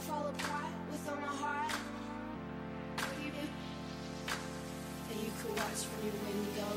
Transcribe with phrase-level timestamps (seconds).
[0.00, 1.72] fall apart with all my heart.
[2.96, 3.44] Baby.
[5.10, 6.70] And you could watch from your window.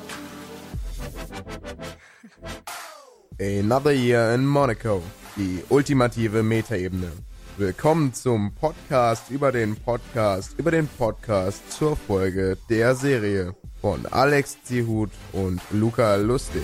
[3.39, 5.01] Another Year in Monaco.
[5.37, 7.11] Die ultimative Metaebene.
[7.57, 14.57] Willkommen zum Podcast über den Podcast über den Podcast zur Folge der Serie von Alex
[14.63, 16.63] Zihut und Luca Lustig.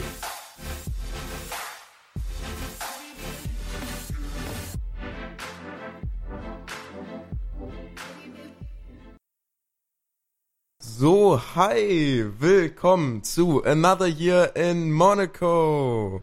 [11.01, 16.21] So, hi, willkommen zu Another Year in Monaco.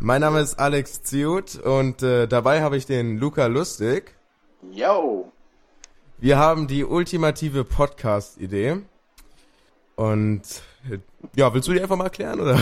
[0.00, 4.14] Mein Name ist Alex Ziut und äh, dabei habe ich den Luca Lustig.
[4.72, 5.30] Yo!
[6.16, 8.78] Wir haben die ultimative Podcast-Idee.
[9.96, 10.44] Und
[10.90, 10.96] äh,
[11.34, 12.58] ja, willst du die einfach mal erklären, oder?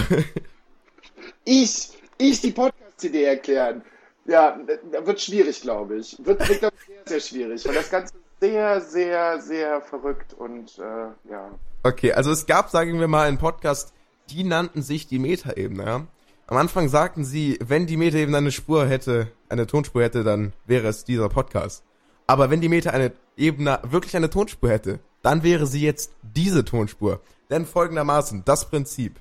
[1.45, 3.85] Ich, ich die Podcast-Idee erklären.
[4.25, 4.59] Ja,
[4.91, 6.17] da wird schwierig, glaube ich.
[6.19, 10.79] Wird, wird glaub ich, sehr, sehr schwierig, weil das Ganze sehr, sehr, sehr verrückt und
[10.79, 11.51] äh, ja.
[11.83, 13.95] Okay, also es gab, sagen wir mal, einen Podcast,
[14.29, 15.85] die nannten sich die Metaebene.
[15.85, 16.07] Ja?
[16.47, 20.89] Am Anfang sagten sie, wenn die Metaebene eine Spur hätte, eine Tonspur hätte, dann wäre
[20.89, 21.85] es dieser Podcast.
[22.27, 26.65] Aber wenn die Meta eine Ebene wirklich eine Tonspur hätte, dann wäre sie jetzt diese
[26.65, 27.21] Tonspur.
[27.49, 29.19] Denn folgendermaßen, das Prinzip.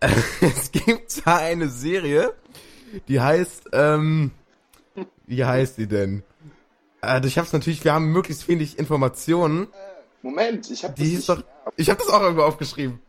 [0.00, 2.34] es gibt da eine Serie,
[3.08, 4.32] die heißt, ähm,
[5.26, 6.22] wie heißt die denn?
[7.06, 9.68] Äh, ich hab's natürlich, wir haben möglichst wenig Informationen.
[10.22, 11.42] Moment, ich habe Die hieß doch,
[11.76, 13.00] ich habe das auch irgendwo aufgeschrieben.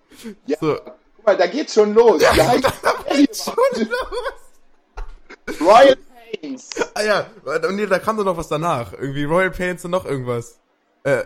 [0.45, 0.75] Ja, So.
[1.15, 2.21] guck mal, da geht's schon los.
[2.21, 2.71] Ja, Ja, da
[3.15, 3.55] geht's schon
[3.89, 5.59] los.
[5.61, 5.95] Royal
[6.41, 6.69] Pains.
[6.93, 8.93] Ah ja, und nee, da kam doch noch was danach.
[8.93, 10.59] Irgendwie Royal Pains und noch irgendwas.
[11.03, 11.23] Äh,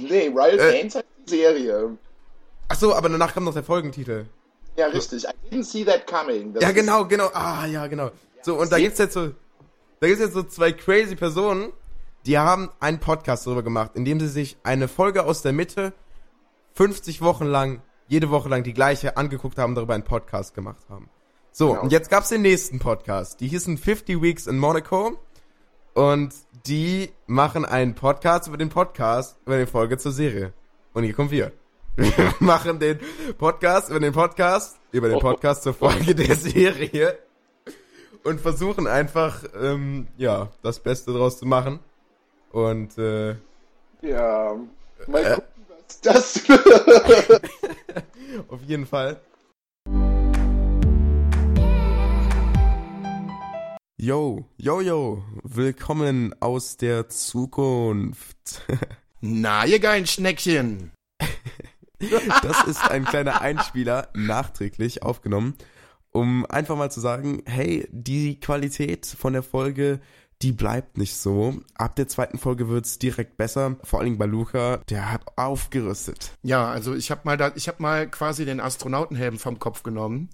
[0.00, 0.72] Nee, Royal Äh.
[0.72, 1.98] Pains heißt die Serie.
[2.68, 4.24] ach so, aber danach kam noch der Folgentitel.
[4.76, 5.24] Ja, richtig.
[5.24, 6.54] I didn't see that coming.
[6.54, 7.28] Das Ja, genau, genau.
[7.34, 8.10] Ah, ja, genau.
[8.42, 9.28] So, und da gibt's jetzt so,
[10.00, 11.72] da gibt's jetzt so zwei crazy Personen,
[12.26, 15.92] die haben einen Podcast darüber gemacht, in dem sie sich eine Folge aus der Mitte
[16.74, 21.08] 50 Wochen lang, jede Woche lang die gleiche angeguckt haben, darüber einen Podcast gemacht haben.
[21.52, 21.82] So, Genau.
[21.82, 23.40] und jetzt gab's den nächsten Podcast.
[23.40, 25.18] Die hießen 50 Weeks in Monaco.
[25.94, 26.34] Und
[26.66, 30.52] die machen einen Podcast über den Podcast, über die Folge zur Serie.
[30.92, 31.52] Und hier kommen wir.
[31.94, 32.98] Wir machen den
[33.38, 37.16] Podcast über den Podcast, über den Podcast zur Folge der Serie.
[38.24, 41.78] Und versuchen einfach, ähm, ja, das Beste draus zu machen.
[42.54, 43.34] Und, äh,
[44.00, 44.56] Ja.
[45.08, 46.40] Mal gucken, was das
[48.48, 49.20] auf jeden Fall.
[53.96, 58.62] Yo, yo, yo, willkommen aus der Zukunft.
[59.20, 60.92] Na, ihr geilen Schneckchen.
[62.42, 65.54] Das ist ein kleiner Einspieler, nachträglich aufgenommen,
[66.12, 70.00] um einfach mal zu sagen, hey, die Qualität von der Folge,
[70.44, 71.54] die bleibt nicht so.
[71.74, 76.32] Ab der zweiten Folge wird's direkt besser, vor allen Dingen bei Luca, der hat aufgerüstet.
[76.42, 80.28] Ja, also ich habe mal da, ich habe mal quasi den Astronautenhelm vom Kopf genommen.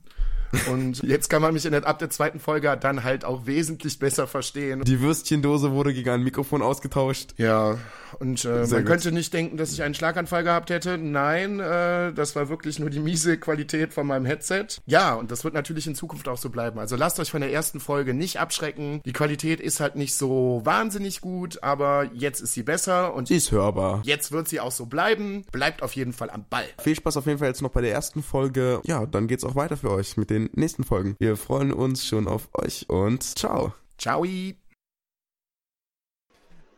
[0.71, 3.99] Und jetzt kann man mich in der, ab der zweiten Folge dann halt auch wesentlich
[3.99, 4.83] besser verstehen.
[4.85, 7.35] Die Würstchendose wurde gegen ein Mikrofon ausgetauscht.
[7.37, 7.79] Ja,
[8.19, 8.87] und äh, man gut.
[8.87, 10.99] könnte nicht denken, dass ich einen Schlaganfall gehabt hätte.
[10.99, 14.67] Nein, äh, das war wirklich nur die miese Qualität von meinem Headset.
[14.87, 16.79] Ja, und das wird natürlich in Zukunft auch so bleiben.
[16.81, 19.01] Also lasst euch von der ersten Folge nicht abschrecken.
[19.05, 23.37] Die Qualität ist halt nicht so wahnsinnig gut, aber jetzt ist sie besser und Sie
[23.37, 24.03] ist hörbar.
[24.05, 25.45] jetzt wird sie auch so bleiben.
[25.53, 26.65] Bleibt auf jeden Fall am Ball.
[26.83, 28.81] Viel Spaß auf jeden Fall jetzt noch bei der ersten Folge.
[28.85, 31.17] Ja, dann geht's auch weiter für euch mit den nächsten Folgen.
[31.19, 33.75] Wir freuen uns schon auf euch und ciao.
[33.99, 34.25] Ciao.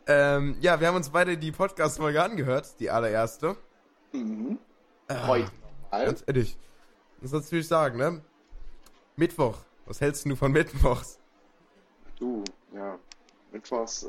[0.07, 3.57] Ähm, ja, wir haben uns beide die Podcast-Folge angehört, die allererste.
[4.13, 4.59] mhm.
[5.27, 6.07] Heute nochmal.
[6.07, 6.57] Ganz ehrlich.
[7.21, 8.21] Was sollst du natürlich sagen, ne?
[9.17, 9.59] Mittwoch.
[9.87, 11.19] Was hältst du von Mittwochs?
[12.19, 12.43] Du,
[12.75, 12.99] ja.
[13.53, 14.09] Mittwochs, äh,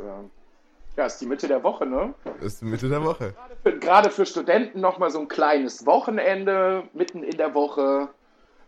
[0.95, 2.13] ja, ist die Mitte der Woche, ne?
[2.23, 3.33] Das ist Mitte der Woche.
[3.63, 8.09] Für, gerade für Studenten nochmal so ein kleines Wochenende mitten in der Woche.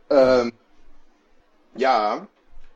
[0.09, 0.51] Ähm,
[1.75, 2.27] ja,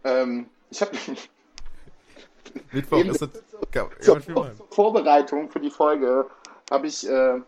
[0.03, 0.91] ähm, ich habe
[2.71, 3.29] Mittwoch ist das.
[3.71, 6.25] Kann zur, zur Vorbereitung für die Folge
[6.71, 7.39] habe ich äh,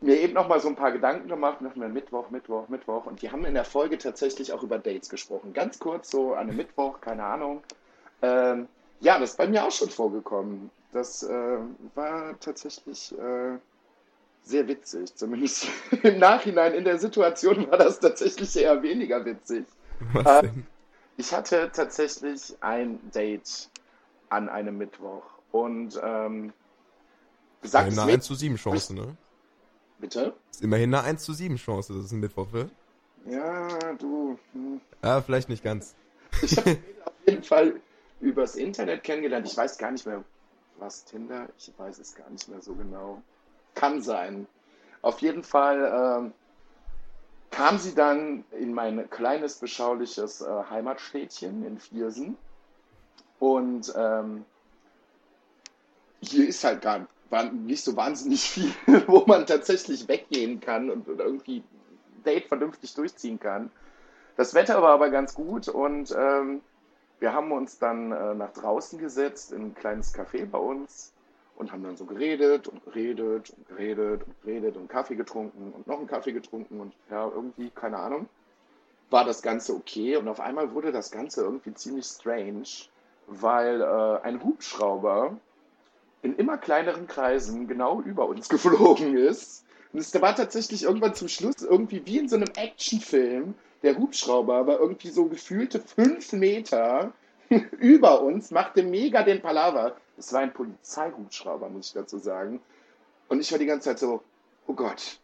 [0.00, 3.06] mir eben nochmal so ein paar Gedanken gemacht dachte mir Mittwoch, Mittwoch, Mittwoch.
[3.06, 5.52] Und die haben in der Folge tatsächlich auch über Dates gesprochen.
[5.52, 7.62] Ganz kurz so an einem Mittwoch, keine Ahnung.
[8.22, 8.68] Ähm,
[9.00, 10.70] ja, das ist bei mir auch schon vorgekommen.
[10.92, 11.58] Das äh,
[11.94, 13.58] war tatsächlich äh,
[14.42, 15.14] sehr witzig.
[15.14, 15.68] Zumindest
[16.02, 19.64] im Nachhinein in der Situation war das tatsächlich eher weniger witzig.
[20.12, 20.66] Was äh, denn?
[21.20, 23.68] Ich hatte tatsächlich ein Date
[24.30, 25.22] an einem Mittwoch
[25.52, 26.50] und ähm,
[27.60, 29.16] besagtes Eine 1 Mädchen, zu 7 Chance, ne?
[29.98, 30.32] bitte?
[30.50, 32.70] Ist immerhin eine 1 zu 7 Chance, dass es ein Mittwoch wird.
[33.26, 33.68] Ja,
[33.98, 34.38] du.
[34.54, 34.80] hm.
[35.02, 35.94] Ja, vielleicht nicht ganz.
[36.40, 37.78] Ich habe auf jeden Fall
[38.20, 39.46] übers Internet kennengelernt.
[39.46, 40.24] Ich weiß gar nicht mehr,
[40.78, 41.50] Was Tinder?
[41.58, 43.20] Ich weiß es gar nicht mehr so genau.
[43.74, 44.46] Kann sein.
[45.02, 46.32] Auf jeden Fall ähm,
[47.50, 52.36] kam sie dann in mein kleines, beschauliches äh, Heimatstädtchen in Viersen.
[53.38, 54.44] Und ähm,
[56.20, 57.06] hier ist halt gar
[57.52, 58.72] nicht so wahnsinnig viel,
[59.06, 61.62] wo man tatsächlich weggehen kann und, und irgendwie
[62.24, 63.70] Date vernünftig durchziehen kann.
[64.36, 66.60] Das Wetter war aber ganz gut und ähm,
[67.18, 71.12] wir haben uns dann äh, nach draußen gesetzt in ein kleines Café bei uns
[71.60, 75.86] und haben dann so geredet und geredet und geredet und geredet und Kaffee getrunken und
[75.86, 78.28] noch einen Kaffee getrunken und ja, irgendwie, keine Ahnung,
[79.10, 82.64] war das Ganze okay und auf einmal wurde das Ganze irgendwie ziemlich strange,
[83.26, 85.36] weil äh, ein Hubschrauber
[86.22, 89.64] in immer kleineren Kreisen genau über uns geflogen ist.
[89.92, 93.54] Und es war tatsächlich irgendwann zum Schluss irgendwie wie in so einem Actionfilm.
[93.82, 97.12] Der Hubschrauber war irgendwie so gefühlte fünf Meter
[97.78, 99.96] über uns, machte mega den Palaver.
[100.20, 102.60] Es war ein Polizeihubschrauber, muss ich dazu sagen.
[103.28, 104.22] Und ich war die ganze Zeit so,
[104.66, 105.18] oh Gott,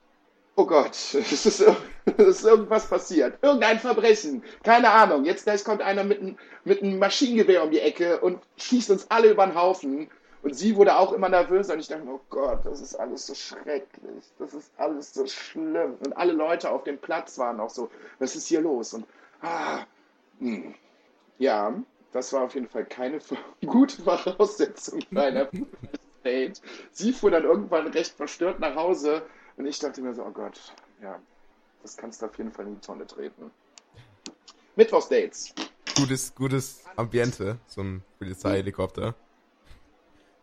[0.56, 1.60] oh Gott, es ist,
[2.04, 3.38] es ist irgendwas passiert.
[3.42, 4.42] Irgendein Verbrechen.
[4.62, 5.24] Keine Ahnung.
[5.24, 9.30] Jetzt gleich kommt einer mit, mit einem Maschinengewehr um die Ecke und schießt uns alle
[9.30, 10.08] über den Haufen.
[10.42, 13.34] Und sie wurde auch immer nervöser und ich dachte, oh Gott, das ist alles so
[13.34, 15.96] schrecklich, das ist alles so schlimm.
[16.04, 18.94] Und alle Leute auf dem Platz waren auch so, was ist hier los?
[18.94, 19.04] Und
[19.42, 19.80] ah,
[20.38, 20.56] mh.
[20.56, 20.74] Hm.
[21.38, 21.74] ja,
[22.12, 23.18] das war auf jeden Fall keine
[23.66, 25.66] gute Voraussetzung für ein
[26.24, 26.60] Date.
[26.92, 29.22] Sie fuhr dann irgendwann recht verstört nach Hause
[29.56, 30.60] und ich dachte mir so, oh Gott,
[31.02, 31.20] ja,
[31.82, 33.50] das kannst du auf jeden Fall in die Tonne treten.
[34.74, 35.54] Mittwochsdates.
[35.96, 39.14] Gutes, gutes Ambiente, so ein Polizeihelikopter.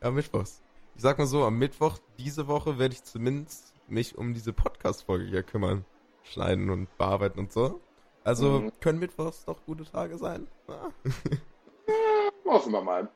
[0.02, 0.62] Ja, Mittwochs.
[0.96, 5.26] Ich sag mal so, am Mittwoch diese Woche werde ich zumindest mich um diese Podcast-Folge
[5.26, 5.86] hier kümmern.
[6.24, 7.82] Schneiden und bearbeiten und so.
[8.24, 8.72] Also mhm.
[8.80, 10.48] können Mittwochs doch gute Tage sein.
[12.54, 13.10] Hoffen wir mal.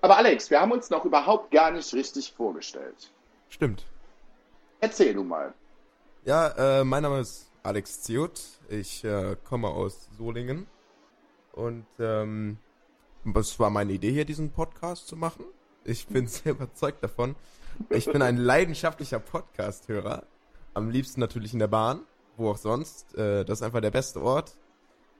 [0.00, 3.12] Aber Alex, wir haben uns noch überhaupt gar nicht richtig vorgestellt.
[3.50, 3.84] Stimmt.
[4.80, 5.52] Erzähl du mal.
[6.24, 8.40] Ja, äh, mein Name ist Alex Ziot.
[8.70, 10.66] Ich äh, komme aus Solingen.
[11.52, 12.56] Und ähm,
[13.34, 15.44] es war meine Idee hier, diesen Podcast zu machen.
[15.84, 17.36] Ich bin sehr überzeugt davon.
[17.90, 20.22] Ich bin ein leidenschaftlicher Podcast-Hörer.
[20.72, 22.00] Am liebsten natürlich in der Bahn,
[22.38, 23.14] wo auch sonst.
[23.14, 24.56] Äh, das ist einfach der beste Ort.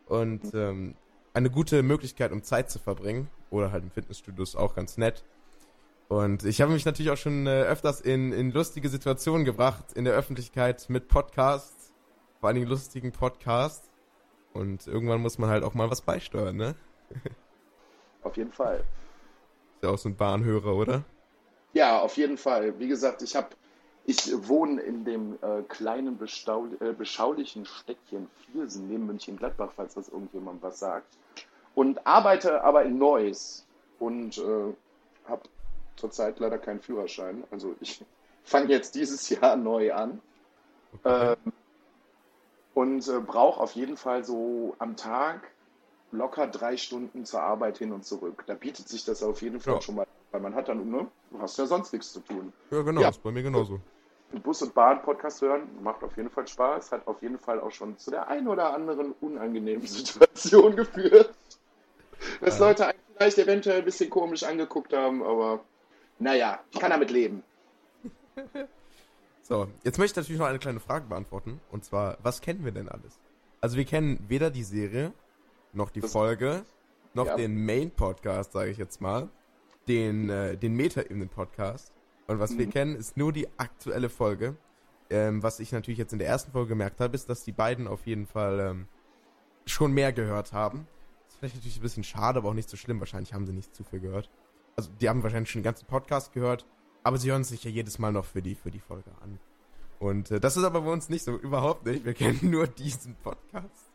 [0.07, 0.95] Und ähm,
[1.37, 3.29] eine gute Möglichkeit, um Zeit zu verbringen.
[3.50, 5.23] Oder halt im Fitnessstudio ist auch ganz nett.
[6.09, 10.05] Und ich habe mich natürlich auch schon äh, öfters in, in lustige Situationen gebracht in
[10.05, 11.93] der Öffentlichkeit mit Podcasts.
[12.41, 13.91] Vor allen Dingen lustigen Podcasts.
[14.55, 16.75] Und irgendwann muss man halt auch mal was beisteuern, ne?
[18.23, 18.79] auf jeden Fall.
[18.79, 21.05] Ist ja auch so ein Bahnhörer, oder?
[21.75, 22.79] Ja, auf jeden Fall.
[22.79, 23.49] Wie gesagt, ich habe,
[24.06, 30.62] ich wohne in dem äh, kleinen äh, beschaulichen Städtchen Viersen neben München-Gladbach, falls das irgendjemand
[30.62, 31.19] was sagt.
[31.75, 33.67] Und arbeite aber in Neuss
[33.99, 34.73] und äh,
[35.29, 35.43] habe
[35.97, 37.43] zurzeit leider keinen Führerschein.
[37.50, 38.05] Also ich
[38.44, 40.20] fange jetzt dieses Jahr neu an.
[41.02, 41.32] Okay.
[41.44, 41.52] Ähm,
[42.75, 45.50] und äh, brauche auf jeden Fall so am Tag
[46.12, 48.44] locker drei Stunden zur Arbeit hin und zurück.
[48.47, 49.81] Da bietet sich das auf jeden Fall ja.
[49.81, 52.52] schon mal, weil man hat dann, ne, du hast ja sonst nichts zu tun.
[52.70, 53.09] Ja, genau, ja.
[53.09, 53.81] ist bei mir genauso.
[54.32, 57.96] Bus- und Bahn-Podcast hören macht auf jeden Fall Spaß, hat auf jeden Fall auch schon
[57.96, 61.32] zu der einen oder anderen unangenehmen Situation geführt.
[62.40, 62.69] Dass ja.
[62.69, 65.61] Leute vielleicht eventuell ein bisschen komisch angeguckt haben, aber
[66.18, 67.42] naja, ich kann damit leben.
[69.42, 71.61] So, jetzt möchte ich natürlich noch eine kleine Frage beantworten.
[71.71, 73.21] Und zwar, was kennen wir denn alles?
[73.61, 75.12] Also wir kennen weder die Serie,
[75.73, 76.64] noch die Folge,
[77.14, 77.37] noch ja.
[77.37, 79.28] den Main-Podcast, sage ich jetzt mal,
[79.88, 81.92] den, äh, den Meta-Ebenen-Podcast.
[82.26, 82.59] Und was mhm.
[82.59, 84.56] wir kennen, ist nur die aktuelle Folge.
[85.09, 87.87] Ähm, was ich natürlich jetzt in der ersten Folge gemerkt habe, ist, dass die beiden
[87.87, 88.88] auf jeden Fall ähm,
[89.64, 90.88] schon mehr gehört haben.
[91.25, 92.99] Das ist vielleicht natürlich ein bisschen schade, aber auch nicht so schlimm.
[92.99, 94.30] Wahrscheinlich haben sie nicht zu viel gehört.
[94.75, 96.66] Also die haben wahrscheinlich schon den ganzen Podcast gehört,
[97.02, 99.38] aber sie hören sich ja jedes Mal noch für die, für die Folge an.
[99.99, 102.04] Und äh, das ist aber bei uns nicht so, überhaupt nicht.
[102.04, 103.90] Wir kennen nur diesen Podcast.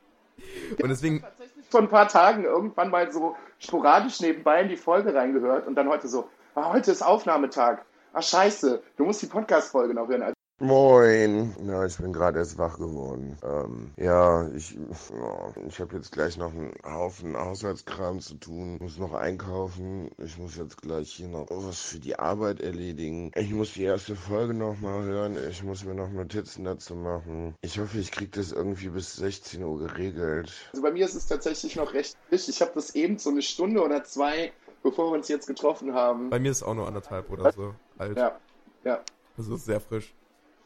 [0.81, 1.23] Und deswegen
[1.69, 5.87] vor ein paar Tagen irgendwann mal so sporadisch nebenbei in die Folge reingehört und dann
[5.87, 7.85] heute so, ah, heute ist Aufnahmetag.
[8.13, 10.33] Ah, scheiße, du musst die Podcast-Folge noch hören.
[10.61, 11.55] Moin.
[11.65, 13.35] Ja, ich bin gerade erst wach geworden.
[13.43, 18.77] Ähm, ja, ich, ja, ich habe jetzt gleich noch einen Haufen Haushaltskram zu tun.
[18.79, 20.11] Muss noch einkaufen.
[20.23, 23.31] Ich muss jetzt gleich hier noch was für die Arbeit erledigen.
[23.33, 25.35] Ich muss die erste Folge noch mal hören.
[25.49, 27.55] Ich muss mir noch Notizen dazu machen.
[27.61, 30.51] Ich hoffe, ich kriege das irgendwie bis 16 Uhr geregelt.
[30.73, 32.49] Also bei mir ist es tatsächlich noch recht frisch.
[32.49, 36.29] Ich habe das eben so eine Stunde oder zwei, bevor wir uns jetzt getroffen haben.
[36.29, 38.17] Bei mir ist es auch nur anderthalb oder so alt.
[38.17, 38.39] Ja,
[38.83, 39.01] ja.
[39.37, 40.13] Das ist sehr frisch.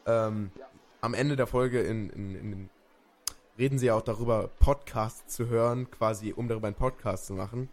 [0.05, 0.51] Ähm,
[1.01, 2.69] am Ende der Folge in, in, in,
[3.57, 7.69] reden sie ja auch darüber, Podcasts zu hören, quasi um darüber einen Podcast zu machen.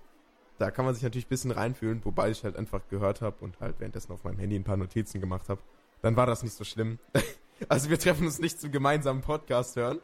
[0.58, 3.58] da kann man sich natürlich ein bisschen reinfühlen, wobei ich halt einfach gehört habe und
[3.60, 5.60] halt währenddessen auf meinem Handy ein paar Notizen gemacht habe.
[6.02, 6.98] Dann war das nicht so schlimm.
[7.68, 10.00] also wir treffen uns nicht zum gemeinsamen Podcast hören.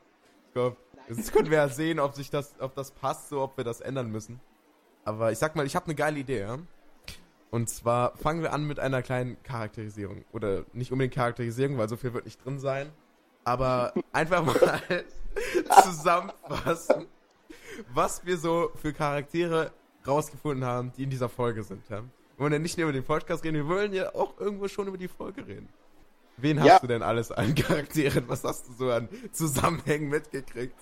[0.47, 0.77] Ich glaub,
[1.09, 3.81] Jetzt können wir ja sehen, ob sich das, ob das passt, so ob wir das
[3.81, 4.41] ändern müssen.
[5.05, 6.59] Aber ich sag mal, ich habe eine geile Idee, ja?
[7.51, 10.25] Und zwar fangen wir an mit einer kleinen Charakterisierung.
[10.33, 12.91] Oder nicht unbedingt Charakterisierung, weil so viel wird nicht drin sein.
[13.45, 15.05] Aber einfach mal
[15.83, 17.07] zusammenfassen,
[17.95, 19.73] was wir so für Charaktere
[20.07, 21.89] rausgefunden haben, die in dieser Folge sind.
[21.89, 22.01] Ja?
[22.01, 22.05] Wir
[22.39, 24.99] wollen ja nicht nur über den Podcast reden, wir wollen ja auch irgendwo schon über
[24.99, 25.69] die Folge reden.
[26.37, 26.75] Wen Ja.
[26.75, 28.25] hast du denn alles an Charakteren?
[28.29, 30.79] Was hast du so an Zusammenhängen mitgekriegt?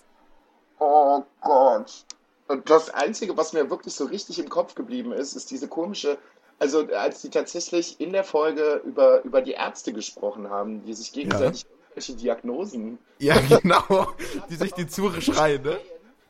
[0.79, 2.05] Oh Gott.
[2.49, 6.19] Und das Einzige, was mir wirklich so richtig im Kopf geblieben ist, ist diese komische,
[6.59, 11.13] also als die tatsächlich in der Folge über, über die Ärzte gesprochen haben, die sich
[11.13, 12.99] gegenseitig irgendwelche Diagnosen.
[13.19, 14.13] Ja, genau.
[14.49, 15.79] Die sich die Zure schreien, ne?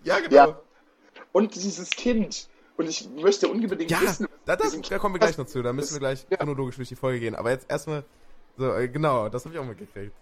[0.04, 0.34] Ja, genau.
[0.34, 0.60] Ja.
[1.32, 2.48] Und dieses Kind.
[2.78, 5.62] Und ich möchte unbedingt Ja, wissen, da, was da, kommen wir gleich noch zu.
[5.62, 6.36] Da müssen wir gleich Ja.
[6.36, 7.34] chronologisch durch die Folge gehen.
[7.34, 8.04] Aber jetzt erstmal,
[8.58, 10.12] so, äh, genau, das habe ich auch mitgekriegt.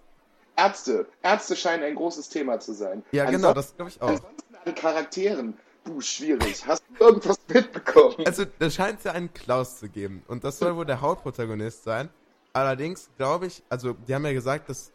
[0.56, 1.06] Ärzte.
[1.22, 3.04] Ärzte scheinen ein großes Thema zu sein.
[3.12, 4.08] Ja, genau, das glaube ich auch.
[4.08, 5.58] Ansonsten an Charakteren.
[5.84, 6.66] Puh, schwierig.
[6.66, 8.16] Hast du irgendwas mitbekommen?
[8.24, 10.22] Also, da scheint es ja einen Klaus zu geben.
[10.26, 12.08] Und das soll wohl der Hauptprotagonist sein.
[12.52, 14.92] Allerdings glaube ich, also, die haben ja gesagt, dass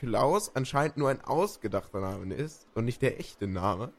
[0.00, 3.92] Klaus anscheinend nur ein ausgedachter Name ist und nicht der echte Name.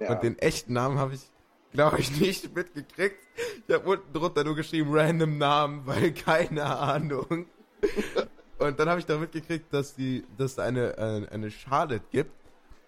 [0.00, 0.12] Ja.
[0.12, 1.30] Und den echten Namen habe ich,
[1.72, 3.18] glaube ich, nicht mitgekriegt.
[3.68, 7.46] Ich habe unten drunter nur geschrieben, random Namen, weil keine Ahnung.
[8.58, 12.30] Und dann habe ich da mitgekriegt, dass die, dass da eine, eine, eine Charlotte gibt.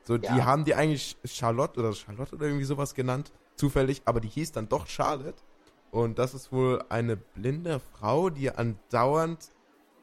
[0.05, 0.45] So, die Ja.
[0.45, 4.69] haben die eigentlich Charlotte oder Charlotte oder irgendwie sowas genannt, zufällig, aber die hieß dann
[4.69, 5.43] doch Charlotte.
[5.91, 9.49] Und das ist wohl eine blinde Frau, die andauernd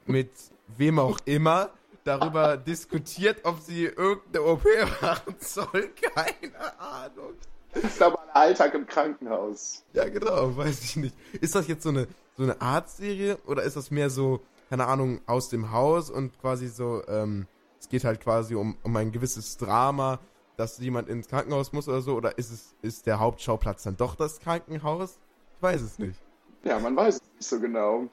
[0.05, 0.31] mit
[0.77, 1.70] wem auch immer
[2.03, 4.63] darüber diskutiert, ob sie irgendeine OP
[5.01, 5.89] machen soll.
[6.15, 7.34] Keine Ahnung.
[7.74, 9.84] Das ist aber ein Alltag im Krankenhaus.
[9.93, 11.15] Ja, genau, weiß ich nicht.
[11.39, 15.22] Ist das jetzt so eine, so eine Arztserie oder ist das mehr so, keine Ahnung,
[15.25, 17.46] aus dem Haus und quasi so, ähm,
[17.81, 20.19] es geht halt quasi um, um ein gewisses Drama,
[20.55, 24.15] dass jemand ins Krankenhaus muss oder so, oder ist es, ist der Hauptschauplatz dann doch
[24.15, 25.17] das Krankenhaus?
[25.57, 26.19] Ich weiß es nicht.
[26.63, 28.07] Ja, man weiß es nicht so genau.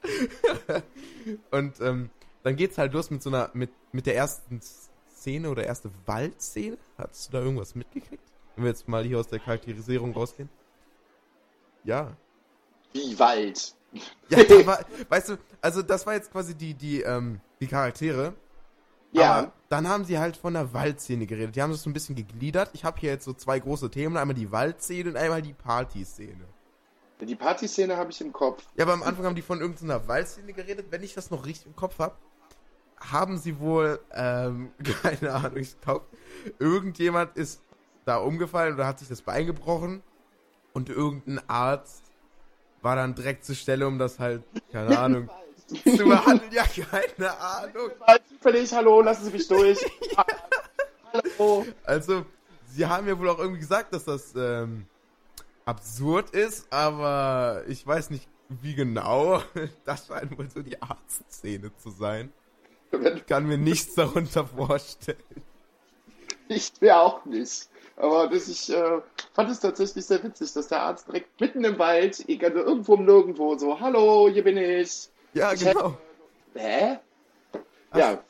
[1.51, 2.09] Und ähm,
[2.43, 6.79] dann geht's halt los mit so einer, mit, mit der ersten Szene oder erste Waldszene.
[6.97, 8.25] Hattest du da irgendwas mitgekriegt?
[8.57, 10.49] Wenn wir jetzt mal hier aus der Charakterisierung rausgehen.
[11.85, 12.17] Ja.
[12.95, 13.75] Wie Wald.
[14.31, 18.33] Ja, war, weißt du, also das war jetzt quasi die, die, ähm, die Charaktere.
[19.13, 21.57] Ja, Aber dann haben sie halt von der Waldszene geredet.
[21.57, 22.71] Die haben das so ein bisschen gegliedert.
[22.73, 24.17] Ich habe hier jetzt so zwei große Themen.
[24.17, 26.45] Einmal die Waldszene und einmal die Partyszene.
[27.21, 28.65] die Partyszene habe ich im Kopf.
[28.77, 30.87] Ja, aber am Anfang haben die von irgendeiner Waldszene geredet.
[30.91, 32.15] Wenn ich das noch richtig im Kopf habe,
[33.01, 34.73] haben sie wohl, ähm,
[35.03, 36.05] keine Ahnung, ich glaube,
[36.59, 37.63] irgendjemand ist
[38.05, 40.03] da umgefallen oder hat sich das Bein gebrochen
[40.73, 42.05] und irgendein Arzt
[42.83, 45.29] war dann direkt zur Stelle, um das halt, keine Ahnung,
[45.69, 45.77] zu
[46.09, 46.53] behandeln.
[46.53, 47.91] Ja, keine Ahnung.
[48.29, 49.79] Zufällig, hallo, lassen Sie mich durch.
[51.13, 51.67] hallo.
[51.85, 52.25] Also,
[52.69, 54.87] sie haben ja wohl auch irgendwie gesagt, dass das ähm,
[55.65, 59.43] absurd ist, aber ich weiß nicht, wie genau.
[59.85, 62.33] Das scheint wohl so die Arztszene zu sein.
[63.15, 65.19] Ich kann mir nichts darunter vorstellen.
[66.49, 67.69] Ich wäre auch nicht.
[67.97, 69.01] Aber das, ich äh,
[69.35, 73.05] fand es tatsächlich sehr witzig, dass der Arzt direkt mitten im Wald, egal, irgendwo im
[73.05, 75.11] Nirgendwo, so, hallo, hier bin ich.
[75.35, 75.97] Ja, Ich genau.
[76.55, 76.99] Hä?
[77.95, 78.23] Ja,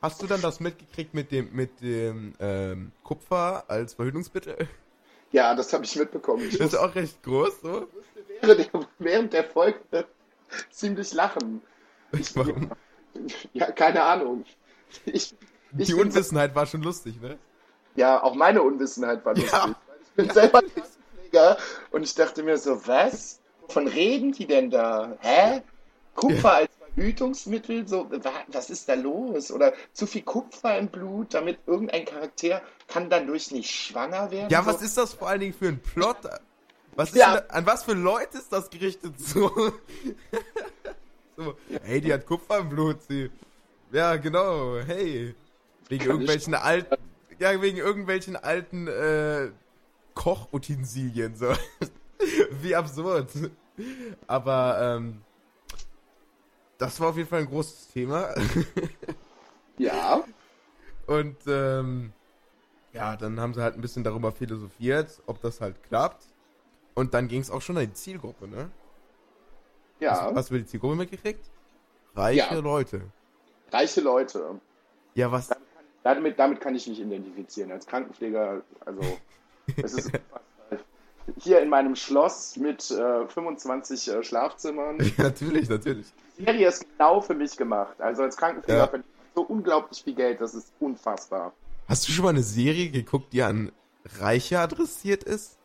[0.00, 4.68] Hast du dann das mitgekriegt mit dem mit dem ähm, Kupfer als Verhütungsmittel?
[5.30, 6.42] ja, das habe ich mitbekommen.
[6.42, 7.86] Ich Das ist musste auch recht groß, so.
[8.40, 9.78] während der, während der Folge
[10.70, 11.62] ziemlich lachen.
[12.34, 12.70] Warum?
[13.52, 14.44] Ja, keine Ahnung.
[15.06, 15.34] Ich, ich
[15.70, 17.38] Die bin so- Unwissenheit war schon lustig, ne?
[17.94, 19.52] Ja, auch meine Unwissenheit war lustig.
[19.52, 19.74] Ja.
[20.02, 21.56] Ich bin selber Krankenpfleger
[21.92, 23.40] und ich dachte mir so, was?
[23.62, 25.16] Wovon reden die denn da?
[25.20, 25.62] Hä?
[26.14, 27.86] Kupfer als Verhütungsmittel?
[27.88, 29.50] So, wa- was ist da los?
[29.50, 34.50] Oder zu viel Kupfer im Blut, damit irgendein Charakter kann dadurch nicht schwanger werden?
[34.50, 34.66] Ja, so?
[34.70, 36.16] was ist das vor allen Dingen für ein Plot?
[36.94, 37.40] Was ist Ja.
[37.40, 39.50] denn, an was für Leute ist das gerichtet so?
[41.36, 43.30] so hey, die hat Kupfer im Blut, sie.
[43.90, 45.34] Ja, genau, hey.
[45.88, 46.96] Wegen Kann irgendwelchen alten,
[47.38, 49.50] ja, wegen irgendwelchen alten, äh,
[50.14, 51.52] Kochutensilien, so.
[52.62, 53.28] Wie absurd.
[54.26, 55.22] Aber, ähm,
[56.82, 58.34] das war auf jeden Fall ein großes Thema.
[59.78, 60.22] Ja,
[61.06, 62.12] Und ähm,
[62.92, 66.24] ja, dann haben sie halt ein bisschen darüber philosophiert, ob das halt klappt.
[66.94, 68.70] Und dann ging es auch schon an die Zielgruppe, ne?
[70.00, 70.10] ja.
[70.26, 71.50] Hast, hast du über die Zielgruppe mitgekriegt?
[72.14, 72.54] Reiche Ja.
[72.54, 73.02] Leute.
[73.70, 74.60] Reiche Leute.
[75.14, 75.50] Ja, was?
[76.02, 77.70] Damit, damit kann ich mich identifizieren.
[77.70, 79.00] Als Krankenpfleger, also,
[79.76, 80.10] es ist
[81.38, 84.98] hier in meinem Schloss mit äh, 25 äh, Schlafzimmern.
[85.00, 86.12] Ja, natürlich, natürlich.
[86.38, 88.00] Die Serie ist genau für mich gemacht.
[88.00, 88.86] Also als Krankenpfleger Ja.
[88.86, 91.52] verdiene ich so unglaublich viel Geld, das ist unfassbar.
[91.88, 93.72] Hast du schon mal eine Serie geguckt, die an
[94.18, 95.58] Reiche adressiert ist?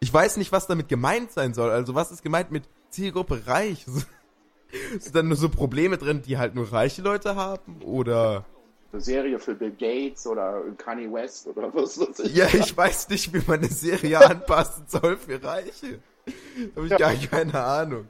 [0.00, 1.70] Ich weiß nicht, was damit gemeint sein soll.
[1.70, 3.84] Also was ist gemeint mit Zielgruppe reich?
[4.98, 7.82] Sind dann nur so Probleme drin, die halt nur reiche Leute haben?
[7.82, 8.44] Oder...
[8.90, 12.34] Eine Serie für Bill Gates oder Kanye West oder was weiß ich.
[12.34, 15.98] Ja, ich weiß nicht, wie man eine Serie anpassen soll für Reiche.
[16.26, 18.08] Da habe ich gar keine Ahnung.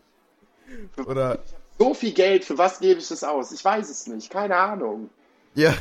[1.06, 1.42] Oder,
[1.78, 3.50] So viel Geld, für was gebe ich das aus?
[3.52, 5.10] Ich weiß es nicht, keine Ahnung.
[5.54, 5.74] ja,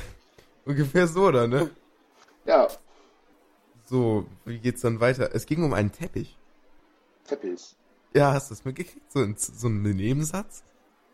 [0.66, 1.70] ungefähr so, oder, ne?
[2.46, 2.68] Ja,
[3.86, 5.30] So, wie geht's dann weiter?
[5.34, 6.38] Es ging um einen Teppich.
[7.28, 7.76] Teppich.
[8.14, 9.12] Ja, hast du das mitgekriegt?
[9.12, 10.64] So, so ein Nebensatz?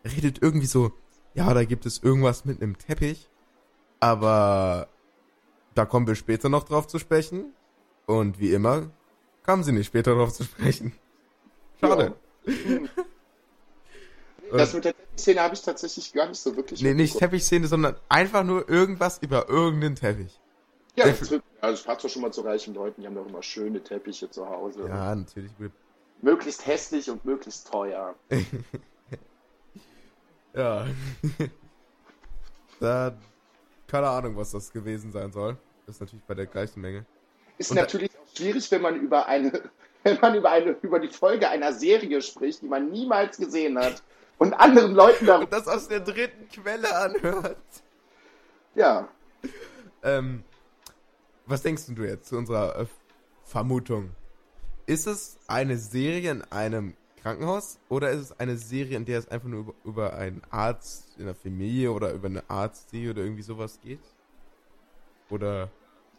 [0.04, 0.92] Er redet irgendwie so,
[1.34, 3.28] ja, da gibt es irgendwas mit einem Teppich,
[4.04, 4.90] aber
[5.76, 7.54] da kommen wir später noch drauf zu sprechen.
[8.06, 8.90] Und wie immer,
[9.44, 10.92] kamen sie nicht später drauf zu sprechen.
[11.80, 12.14] Schade.
[14.52, 17.18] Das mit der Teppichszene habe ich tatsächlich gar nicht so wirklich Nee, nicht.
[17.18, 20.38] Teppichszene, sondern einfach nur irgendwas über irgendeinen Teppich.
[20.98, 23.42] Ja, das trifft- also ich doch schon mal zu reichen Leuten, die haben doch immer
[23.42, 24.86] schöne Teppiche zu Hause.
[24.86, 25.54] Ja, natürlich.
[26.22, 28.16] Möglichst hässlich und möglichst teuer.
[30.56, 30.86] Ja.
[32.80, 33.18] da,
[33.94, 35.56] keine Ahnung, was das gewesen sein soll.
[35.86, 37.06] Das ist natürlich bei der gleichen Menge.
[37.60, 39.52] Ist Und natürlich auch schwierig, wenn man über eine,
[40.04, 44.02] wenn man über eine, über die Folge einer Serie spricht, die man niemals gesehen hat
[44.40, 47.58] und anderen Leuten darüber, Und das aus der dritten Quelle anhört.
[48.74, 49.08] ja,
[50.02, 50.44] Ähm,
[51.46, 52.86] was denkst du jetzt zu unserer äh,
[53.44, 54.10] Vermutung?
[54.88, 59.28] Ist es eine Serie in einem Krankenhaus oder ist es eine Serie, in der es
[59.30, 63.42] einfach nur über, über einen Arzt in der Familie oder über eine Arztserie oder irgendwie
[63.42, 64.02] sowas geht?
[65.30, 65.70] Oder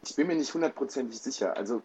[0.03, 1.57] ich bin mir nicht hundertprozentig sicher.
[1.57, 1.83] Also,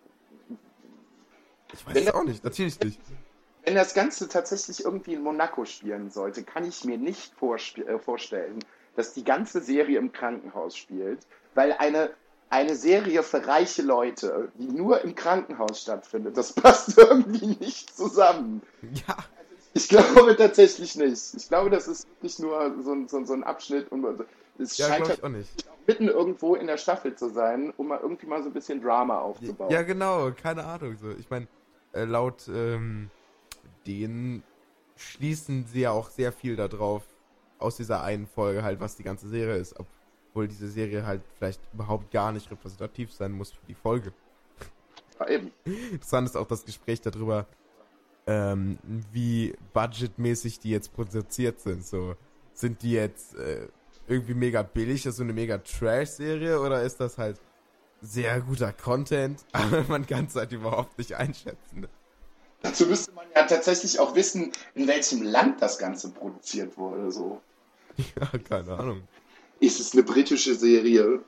[1.73, 2.99] ich weiß es auch nicht, natürlich nicht.
[3.63, 8.59] wenn das Ganze tatsächlich irgendwie in Monaco spielen sollte, kann ich mir nicht äh, vorstellen,
[8.95, 11.19] dass die ganze Serie im Krankenhaus spielt,
[11.53, 12.11] weil eine,
[12.49, 18.61] eine Serie für reiche Leute, die nur im Krankenhaus stattfindet, das passt irgendwie nicht zusammen.
[19.07, 19.17] Ja,
[19.73, 21.35] Ich glaube tatsächlich nicht.
[21.35, 24.05] Ich glaube, das ist wirklich nur so ein, so ein, so ein Abschnitt und
[24.57, 25.65] es ja, scheint glaube halt ich auch nicht.
[25.87, 29.19] mitten irgendwo in der Staffel zu sein, um mal irgendwie mal so ein bisschen Drama
[29.19, 29.71] aufzubauen.
[29.71, 30.97] Ja, genau, keine Ahnung.
[30.97, 31.11] So.
[31.11, 31.47] Ich meine,
[31.93, 33.11] äh, laut ähm,
[33.85, 34.43] denen
[34.95, 37.03] schließen sie ja auch sehr viel darauf
[37.59, 39.79] aus dieser einen Folge halt, was die ganze Serie ist.
[40.39, 44.13] Obwohl diese Serie halt vielleicht überhaupt gar nicht repräsentativ sein muss für die Folge.
[45.19, 45.51] Ja, eben.
[45.65, 47.45] Interessant ist auch das Gespräch darüber,
[48.25, 48.77] ähm,
[49.11, 51.85] wie budgetmäßig die jetzt produziert sind.
[51.85, 52.15] So,
[52.53, 53.67] sind die jetzt äh,
[54.07, 57.37] irgendwie mega billig, das ist so eine mega Trash-Serie oder ist das halt
[58.01, 61.85] sehr guter Content, aber man kann es halt überhaupt nicht einschätzen.
[62.61, 67.11] Dazu müsste man ja tatsächlich auch wissen, in welchem Land das Ganze produziert wurde.
[67.11, 67.41] So.
[68.15, 69.03] Ja, keine Ahnung.
[69.59, 71.03] Ist es eine britische Serie?
[71.03, 71.21] Eine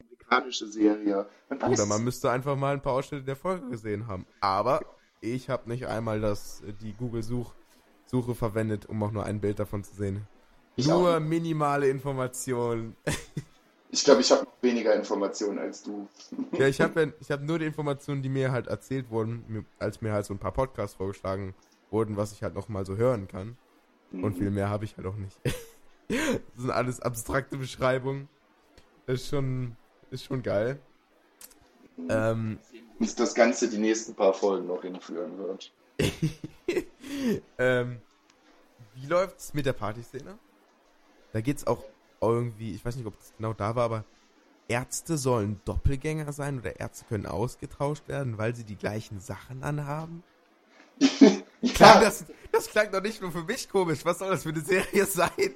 [0.00, 1.26] amerikanische Serie?
[1.48, 4.26] Man Oder man müsste einfach mal ein paar Ausschnitte der Folge gesehen haben.
[4.40, 4.80] Aber
[5.20, 7.52] ich habe nicht einmal das, die Google-Suche
[8.12, 10.26] Suche verwendet, um auch nur ein Bild davon zu sehen.
[10.76, 12.96] Ich nur minimale Informationen.
[13.94, 16.08] Ich glaube, ich habe noch weniger Informationen als du.
[16.52, 20.00] Ja, ich habe ja, ich hab nur die Informationen, die mir halt erzählt wurden, als
[20.00, 21.54] mir halt so ein paar Podcasts vorgeschlagen
[21.90, 23.58] wurden, was ich halt noch mal so hören kann.
[24.10, 25.38] Und viel mehr habe ich halt auch nicht.
[26.08, 28.28] das sind alles abstrakte Beschreibungen.
[29.06, 29.76] Ist schon,
[30.10, 30.78] ist schon geil.
[32.08, 32.58] Ähm,
[33.16, 35.72] das Ganze die nächsten paar Folgen noch hinführen wird.
[37.58, 38.00] ähm,
[38.94, 40.38] wie läuft's mit der Partyszene?
[41.32, 41.84] Da geht's auch
[42.20, 44.04] irgendwie, ich weiß nicht, ob das genau da war, aber
[44.68, 50.22] Ärzte sollen Doppelgänger sein oder Ärzte können ausgetauscht werden, weil sie die gleichen Sachen anhaben?
[51.74, 54.04] Klang das, das klang doch nicht nur für mich komisch.
[54.04, 55.54] Was soll das für eine Serie sein?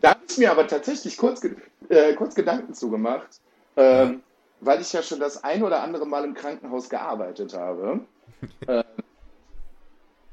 [0.00, 1.42] Da habe ich mir aber tatsächlich kurz,
[1.88, 3.40] äh, kurz Gedanken zugemacht,
[3.76, 4.22] ähm,
[4.60, 8.00] weil ich ja schon das ein oder andere Mal im Krankenhaus gearbeitet habe.
[8.68, 8.84] ähm,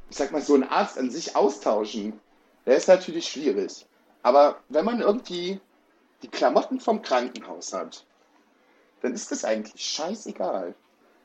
[0.10, 2.20] ich sag mal, so einen Arzt an sich austauschen,
[2.66, 3.86] der ist natürlich schwierig.
[4.22, 5.60] Aber wenn man irgendwie
[6.22, 8.06] die Klamotten vom Krankenhaus hat,
[9.02, 10.76] dann ist das eigentlich scheißegal.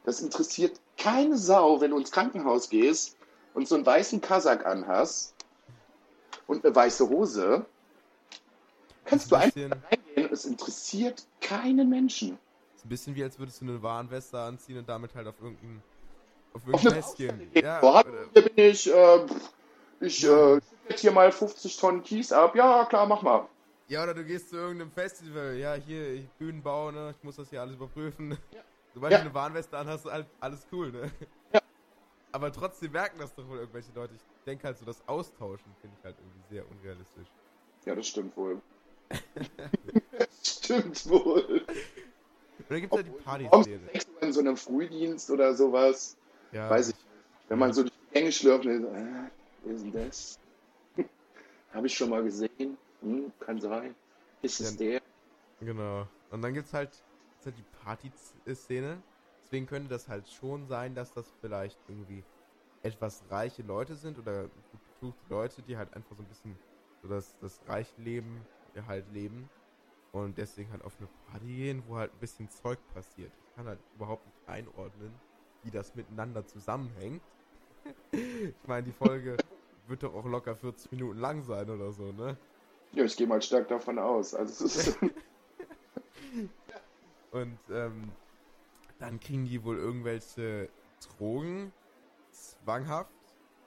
[0.05, 3.17] Das interessiert keine Sau, wenn du ins Krankenhaus gehst
[3.55, 5.35] und so einen weißen Kasak anhast
[6.49, 7.65] und eine weiße Hose.
[9.05, 12.37] Kannst du Ein einfach reingehen es interessiert keinen Menschen.
[12.77, 15.83] ist ein bisschen wie als würdest du eine Warnweste anziehen und damit halt auf irgendein,
[16.53, 17.29] auf irgendein eine Fest gehen.
[17.29, 17.65] Baustelle gehen.
[17.65, 19.27] Ja, Boah, hier bin ich, äh,
[20.01, 22.55] ich äh, schütte jetzt hier mal 50 Tonnen Kies ab.
[22.57, 23.47] Ja, klar, mach mal.
[23.89, 25.57] ja, oder du gehst zu irgendeinem Festival.
[25.57, 27.15] Ja, hier, ich Bühnenbau, ne?
[27.17, 28.37] Ich muss das hier alles überprüfen.
[28.95, 29.19] Sobald Ja.
[29.19, 31.11] du eine Warnweste an hast, halt alles cool, ne?
[32.29, 32.35] Ja.
[32.35, 34.15] Aber trotzdem merken das doch wohl irgendwelche Leute.
[34.15, 37.29] Ich denke halt so, das Austauschen finde ich halt irgendwie sehr unrealistisch.
[37.85, 38.61] Ja, das stimmt wohl.
[40.43, 41.65] stimmt wohl.
[42.59, 43.91] Und dann gibt es ja die Partyszene.
[43.93, 46.17] 6 Uhr in so einem Frühdienst oder sowas,
[46.53, 46.97] Ja, weiß ich.
[47.49, 50.39] Wenn man so durch die Gänge schlürft und so, äh, ist denn das?
[51.73, 52.77] Habe ich schon mal gesehen.
[53.01, 53.95] Hm, kann sein.
[54.43, 55.01] Ist es der?
[55.61, 56.07] Genau.
[56.31, 56.91] Und dann gibt's halt,
[57.31, 59.03] gibt's halt die Partyszene.
[59.49, 62.23] Deswegen könnte das halt schon sein, dass das vielleicht irgendwie
[62.83, 66.59] etwas reiche Leute sind oder gut betuchte Leute, die halt einfach so ein bisschen
[67.01, 68.47] so das, das reiche Leben
[68.87, 69.49] halt leben
[70.13, 73.33] und deswegen halt auf eine Party gehen, wo halt ein bisschen Zeug passiert.
[73.41, 75.19] Ich kann halt überhaupt nicht einordnen,
[75.63, 77.23] wie das miteinander zusammenhängt.
[78.13, 79.37] ich meine, die Folge
[79.87, 82.37] wird doch auch locker 40 Minuten lang sein oder so, ne?
[82.93, 84.35] Ja, ich gehe mal stark davon aus.
[84.35, 84.99] Also es ist
[87.31, 88.13] Und ähm,
[88.99, 90.69] dann kriegen die wohl irgendwelche
[91.01, 91.73] Drogen
[92.31, 93.13] zwanghaft.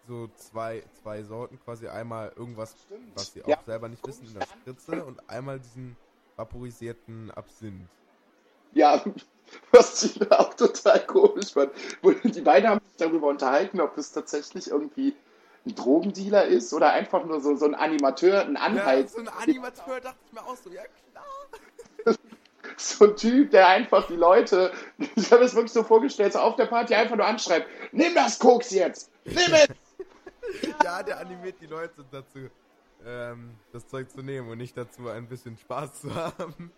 [0.08, 1.88] So zwei, zwei Sorten quasi.
[1.88, 3.15] Einmal irgendwas, Stimmt.
[3.15, 3.63] was sie auch Ja.
[3.65, 5.96] selber nicht wissen, in der Spritze und einmal diesen
[6.36, 7.89] vaporisierten Absinth.
[8.74, 9.04] Ja,
[9.72, 11.72] was ich auch total komisch fand.
[12.24, 15.15] Die beiden haben sich darüber unterhalten, ob das tatsächlich irgendwie
[15.65, 19.10] ein Drogendealer ist oder einfach nur so, so ein Animateur, ein Ja, Anhalt.
[19.12, 21.26] so ein Animateur dachte ich mir auch so, ja klar.
[22.98, 24.72] So ein Typ, der einfach die Leute,
[25.15, 28.39] ich habe es wirklich so vorgestellt, so auf der Party einfach nur anschreibt, nimm das
[28.39, 29.12] Koks jetzt!
[29.26, 29.67] Nimm es!
[30.84, 32.50] Ja, der animiert die Leute dazu,
[33.06, 36.72] ähm, das Zeug zu nehmen und nicht dazu, ein bisschen Spaß zu haben.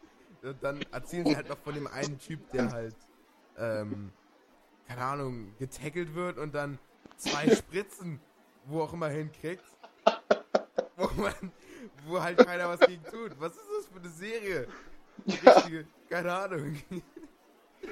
[0.44, 2.96] Und dann erzählen sie halt noch von dem einen Typ, der halt,
[3.58, 4.12] ähm,
[4.88, 6.78] keine Ahnung, getackelt wird und dann
[7.16, 8.20] zwei Spritzen,
[8.66, 9.63] wo auch immer hinkriegt.
[10.96, 11.34] Wo man,
[12.06, 13.32] wo halt keiner was gegen tut.
[13.39, 14.68] Was ist das für eine Serie?
[15.28, 16.78] Richtige, keine Ahnung.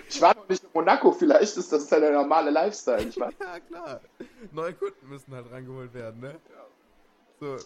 [0.09, 3.03] Ich war noch nicht in Monaco, vielleicht ist das dann der normale Lifestyle.
[3.03, 3.33] Ich weiß.
[3.39, 4.01] Ja, klar.
[4.51, 6.39] Neue Kunden müssen halt rangeholt werden, ne?
[7.39, 7.57] So.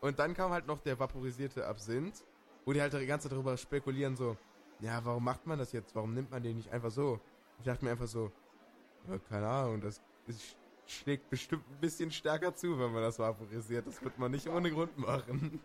[0.00, 2.24] Und dann kam halt noch der vaporisierte Absinth,
[2.64, 4.36] wo die halt die ganze Zeit darüber spekulieren, so,
[4.80, 5.94] ja, warum macht man das jetzt?
[5.94, 7.20] Warum nimmt man den nicht einfach so?
[7.58, 8.30] Ich dachte mir einfach so,
[9.08, 13.86] ja, keine Ahnung, das ist, schlägt bestimmt ein bisschen stärker zu, wenn man das vaporisiert.
[13.86, 15.60] Das wird man nicht ohne Grund machen.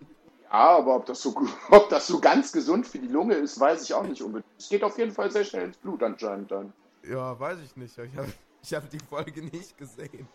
[0.49, 1.35] Aber ob das, so,
[1.71, 4.51] ob das so ganz gesund für die Lunge ist, weiß ich auch nicht unbedingt.
[4.57, 6.73] Es geht auf jeden Fall sehr schnell ins Blut anscheinend dann.
[7.03, 7.97] Ja, weiß ich nicht.
[7.97, 8.33] Ich habe
[8.63, 10.27] ich hab die Folge nicht gesehen.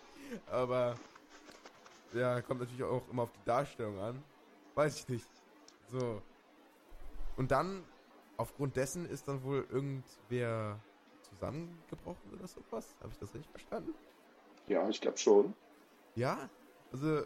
[0.50, 0.94] Aber
[2.12, 4.22] ja, kommt natürlich auch immer auf die Darstellung an.
[4.74, 5.28] Weiß ich nicht.
[5.90, 6.22] So.
[7.36, 7.84] Und dann,
[8.36, 10.78] aufgrund dessen, ist dann wohl irgendwer
[11.22, 12.94] zusammengebrochen oder sowas.
[13.00, 13.94] Habe ich das richtig verstanden?
[14.68, 15.54] Ja, ich glaube schon.
[16.14, 16.48] Ja?
[16.92, 17.24] Also,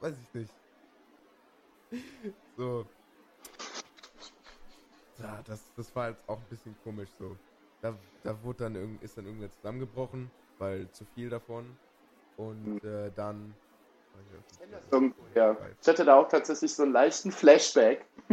[0.00, 0.59] weiß ich nicht.
[2.56, 2.86] So.
[5.18, 7.36] Ja, das, das war jetzt auch ein bisschen komisch so.
[7.82, 11.76] Da, da wurde dann irgend, ist dann irgendwer zusammengebrochen, weil zu viel davon.
[12.36, 13.54] Und äh, dann.
[14.90, 15.56] Irgendwo, ja.
[15.80, 18.04] Ich hatte da auch tatsächlich so einen leichten Flashback.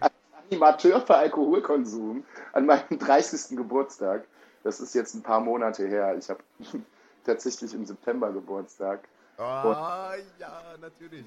[0.00, 0.12] Als
[0.50, 3.56] Animateur für Alkoholkonsum an meinem 30.
[3.56, 4.26] Geburtstag.
[4.62, 6.16] Das ist jetzt ein paar Monate her.
[6.18, 6.42] Ich habe
[7.24, 9.08] tatsächlich im September Geburtstag.
[9.40, 11.24] Ah, ja, natürlich.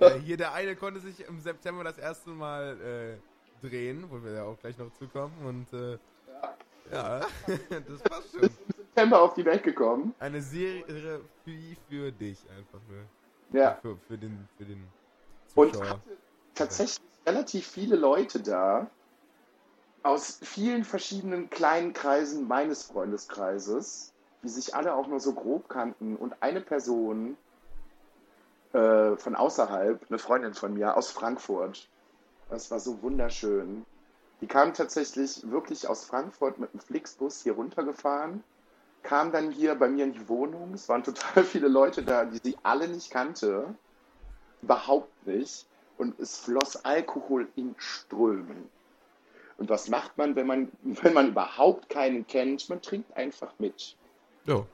[0.00, 3.20] ja, hier der eine konnte sich im September das erste Mal
[3.62, 5.34] äh, drehen, wo wir ja auch gleich noch zukommen.
[5.44, 5.98] Und äh,
[6.92, 7.20] ja,
[7.88, 8.50] das passt schon.
[8.76, 10.14] September auf die Welt gekommen.
[10.18, 13.60] Eine Serie wie für dich einfach nur.
[13.60, 13.78] Ja.
[13.82, 14.86] Für, für den, für den
[15.54, 15.90] Und Zuschauer.
[15.90, 16.16] hatte
[16.54, 18.86] tatsächlich relativ viele Leute da
[20.02, 26.16] aus vielen verschiedenen kleinen Kreisen meines Freundeskreises, die sich alle auch nur so grob kannten
[26.16, 27.36] und eine Person
[28.72, 31.88] äh, von außerhalb, eine Freundin von mir aus Frankfurt.
[32.48, 33.84] Das war so wunderschön.
[34.40, 38.42] Die kam tatsächlich wirklich aus Frankfurt mit einem Flixbus hier runtergefahren,
[39.02, 40.72] kam dann hier bei mir in die Wohnung.
[40.74, 43.74] Es waren total viele Leute da, die sie alle nicht kannte.
[44.62, 45.66] Überhaupt nicht.
[45.98, 48.68] Und es floss Alkohol in Strömen.
[49.58, 52.68] Und was macht man, wenn man, wenn man überhaupt keinen kennt?
[52.68, 53.96] Man trinkt einfach mit.
[54.46, 54.64] Ja.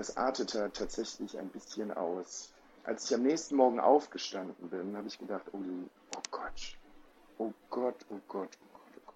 [0.00, 2.54] Das artete tatsächlich ein bisschen aus.
[2.84, 6.78] Als ich am nächsten Morgen aufgestanden bin, habe ich gedacht, oh, oh Gott,
[7.36, 9.14] oh Gott, oh Gott, oh Gott, oh Gott.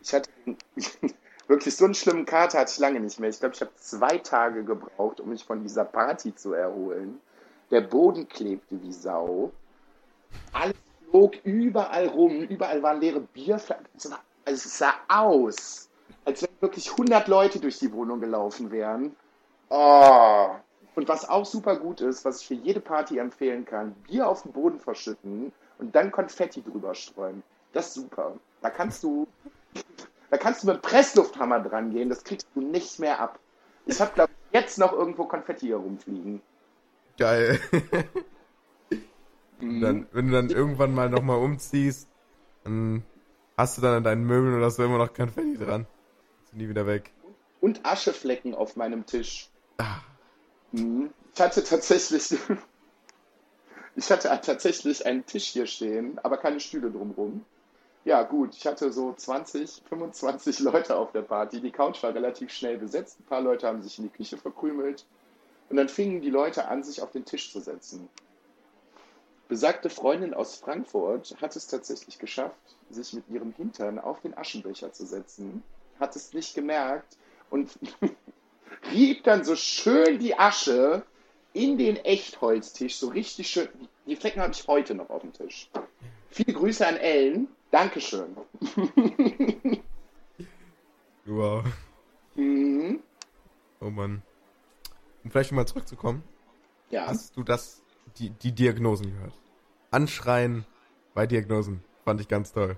[0.00, 0.30] Ich hatte
[1.48, 3.30] wirklich so einen schlimmen Kater hatte ich lange nicht mehr.
[3.30, 7.20] Ich glaube, ich habe zwei Tage gebraucht, um mich von dieser Party zu erholen.
[7.72, 9.50] Der Boden klebte wie Sau.
[10.52, 10.76] Alles
[11.10, 12.42] flog überall rum.
[12.42, 14.14] Überall waren leere Bierflaschen.
[14.44, 15.90] Es sah aus,
[16.24, 19.16] als wenn wirklich 100 Leute durch die Wohnung gelaufen wären.
[19.74, 20.50] Oh.
[20.94, 24.42] Und was auch super gut ist, was ich für jede Party empfehlen kann, Bier auf
[24.42, 27.42] den Boden verschütten und dann Konfetti drüber streuen.
[27.72, 28.34] Das ist super.
[28.60, 29.26] Da kannst du,
[30.28, 33.38] Da kannst du mit Presslufthammer dran gehen, das kriegst du nicht mehr ab.
[33.86, 36.42] Ich habe, glaube ich, jetzt noch irgendwo Konfetti herumfliegen.
[37.18, 37.60] Geil.
[39.60, 39.80] Mhm.
[39.80, 42.08] dann, wenn du dann irgendwann mal nochmal umziehst,
[42.64, 43.04] dann
[43.56, 45.86] hast du dann an deinen Möbeln oder so immer noch Konfetti dran.
[46.42, 47.12] Ist nie wieder weg.
[47.60, 49.51] Und Ascheflecken auf meinem Tisch.
[49.82, 50.00] Ah.
[50.70, 51.12] Mhm.
[51.34, 52.38] Ich hatte tatsächlich,
[53.96, 57.44] ich hatte tatsächlich einen Tisch hier stehen, aber keine Stühle drumrum.
[58.04, 61.60] Ja, gut, ich hatte so 20, 25 Leute auf der Party.
[61.60, 63.18] Die Couch war relativ schnell besetzt.
[63.20, 65.04] Ein paar Leute haben sich in die Küche verkrümelt.
[65.68, 68.08] Und dann fingen die Leute an, sich auf den Tisch zu setzen.
[69.48, 74.92] Besagte Freundin aus Frankfurt hat es tatsächlich geschafft, sich mit ihrem Hintern auf den Aschenbecher
[74.92, 75.62] zu setzen,
[76.00, 77.16] hat es nicht gemerkt
[77.50, 77.78] und
[78.92, 81.04] rieb dann so schön die Asche
[81.52, 83.68] in den Echtholztisch, so richtig schön.
[84.06, 85.68] Die Flecken habe ich heute noch auf dem Tisch.
[86.30, 87.48] Viele Grüße an Ellen.
[87.70, 88.36] Dankeschön.
[91.24, 91.64] Wow.
[92.34, 93.00] Mhm.
[93.80, 94.22] Oh Mann.
[95.22, 96.22] Um vielleicht mal zurückzukommen,
[96.90, 97.80] Ja, hast du das,
[98.18, 99.34] die, die Diagnosen gehört?
[99.92, 100.64] Anschreien
[101.14, 101.84] bei Diagnosen.
[102.04, 102.76] Fand ich ganz toll.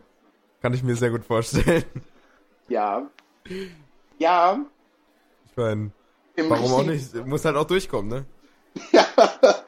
[0.61, 1.85] Kann ich mir sehr gut vorstellen.
[2.69, 3.09] ja.
[4.19, 4.65] Ja.
[5.57, 5.93] Ich meine,
[6.37, 7.15] warum auch nicht?
[7.27, 8.27] Muss halt auch durchkommen, ne?
[8.93, 9.07] Ja.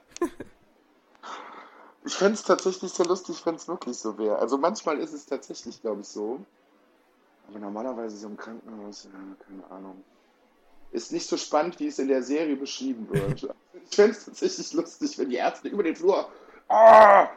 [2.07, 4.39] Ich fände es tatsächlich so lustig, wenn es wirklich so wäre.
[4.39, 6.39] Also manchmal ist es tatsächlich, glaube ich, so.
[7.49, 10.05] Aber normalerweise so im Krankenhaus, ja, keine Ahnung.
[10.93, 13.49] Ist nicht so spannend, wie es in der Serie beschrieben wird.
[13.89, 16.29] Ich fände es tatsächlich lustig, wenn die Ärzte über den Flur.
[16.69, 17.29] Ah!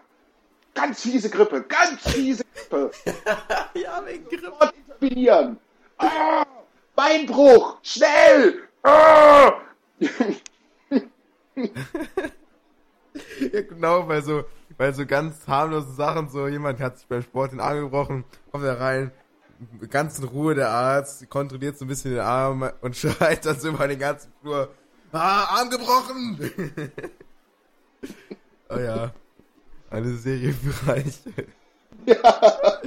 [0.74, 2.92] Ganz fiese Grippe, ganz fiese Grippe.
[3.76, 4.72] Ja, wegen Grippe.
[4.76, 5.60] Intervenieren.
[6.00, 6.46] Ah!
[7.00, 8.68] Beinbruch, schnell!
[8.84, 9.54] Ah!
[10.00, 10.10] Ja,
[13.70, 14.44] genau, bei so,
[14.78, 18.66] bei so ganz harmlosen Sachen, so jemand hat sich beim Sport den Arm gebrochen, kommt
[18.66, 19.12] da rein,
[19.90, 23.70] ganz in Ruhe der Arzt, kontrolliert so ein bisschen den Arm und schreit dann so
[23.70, 24.68] über den ganzen Flur,
[25.14, 26.52] ah, Arm gebrochen!
[28.72, 29.14] oh ja,
[29.90, 31.48] eine Serie für Reiche.
[32.06, 32.82] Ja.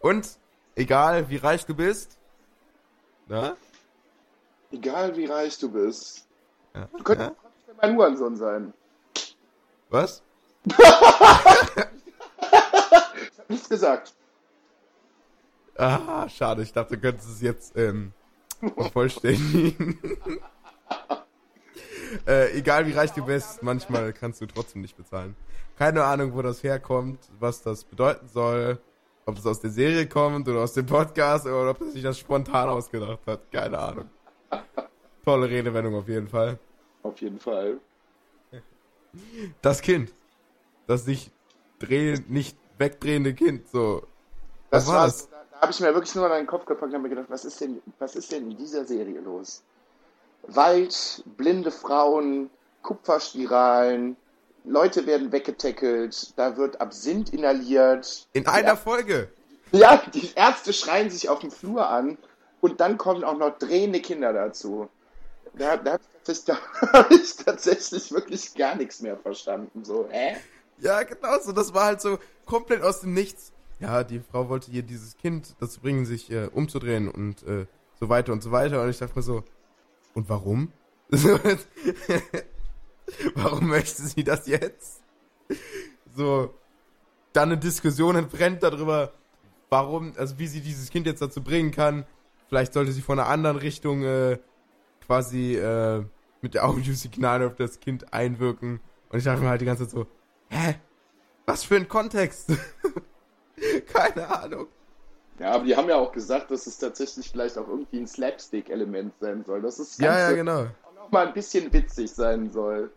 [0.00, 0.38] Und,
[0.74, 2.16] egal wie reich du bist,
[3.32, 3.56] na?
[4.70, 6.26] Egal wie reich du bist.
[6.74, 7.32] Ja, Du könntest
[7.66, 7.74] ja?
[7.80, 8.72] mein Hurensohn sein.
[9.90, 10.22] Was?
[13.48, 14.14] Nichts gesagt.
[15.76, 18.12] Ah, schade, ich dachte, du könntest es jetzt ähm,
[18.76, 19.98] vervollständigen.
[22.26, 25.34] äh, egal wie reich du bist, manchmal kannst du trotzdem nicht bezahlen.
[25.78, 28.78] Keine Ahnung, wo das herkommt, was das bedeuten soll,
[29.26, 32.18] ob es aus der Serie kommt oder aus dem Podcast oder ob er sich das
[32.18, 33.50] spontan ausgedacht hat.
[33.50, 34.10] Keine Ahnung.
[35.24, 36.58] Tolle Redewendung auf jeden Fall.
[37.02, 37.80] Auf jeden Fall.
[39.60, 40.12] Das Kind.
[40.86, 41.30] Das sich
[41.78, 44.02] drehen, nicht wegdrehende Kind, so.
[44.70, 45.28] Das das?
[45.28, 47.26] Da, da habe ich mir wirklich nur an den Kopf gepackt und habe mir gedacht,
[47.28, 49.62] was ist denn, was ist denn in dieser Serie los?
[50.48, 52.50] Wald, blinde Frauen,
[52.82, 54.16] Kupferspiralen,
[54.64, 58.26] Leute werden weggetackelt, da wird Absinth inhaliert.
[58.32, 59.28] In einer Folge.
[59.72, 62.18] Ja, die Ärzte schreien sich auf dem Flur an
[62.60, 64.88] und dann kommen auch noch drehende Kinder dazu.
[65.54, 69.84] Da, da habe ich, tatsächlich- da hab ich tatsächlich wirklich gar nichts mehr verstanden.
[69.84, 70.36] So, hä?
[70.78, 71.52] Ja, genau so.
[71.52, 73.52] Das war halt so komplett aus dem Nichts.
[73.80, 77.66] Ja, die Frau wollte ihr dieses Kind dazu bringen, sich äh, umzudrehen und äh,
[77.98, 78.82] so weiter und so weiter.
[78.82, 79.42] Und ich dachte mir so,
[80.14, 80.72] und warum?
[83.34, 85.02] Warum möchte sie das jetzt?
[86.14, 86.54] So,
[87.32, 89.12] dann eine Diskussion entbrennt darüber,
[89.70, 92.04] warum, also wie sie dieses Kind jetzt dazu bringen kann.
[92.48, 94.38] Vielleicht sollte sie von einer anderen Richtung äh,
[95.06, 96.04] quasi äh,
[96.42, 98.80] mit der Audiosignale auf das Kind einwirken.
[99.10, 100.06] Und ich dachte mir halt die ganze Zeit so,
[100.50, 100.74] hä?
[101.46, 102.52] Was für ein Kontext?
[103.92, 104.66] Keine Ahnung.
[105.38, 109.14] Ja, aber die haben ja auch gesagt, dass es tatsächlich vielleicht auch irgendwie ein Slapstick-Element
[109.20, 109.62] sein soll.
[109.62, 110.66] Dass es Ja, ja, genau.
[110.82, 112.92] auch noch mal ein bisschen witzig sein soll.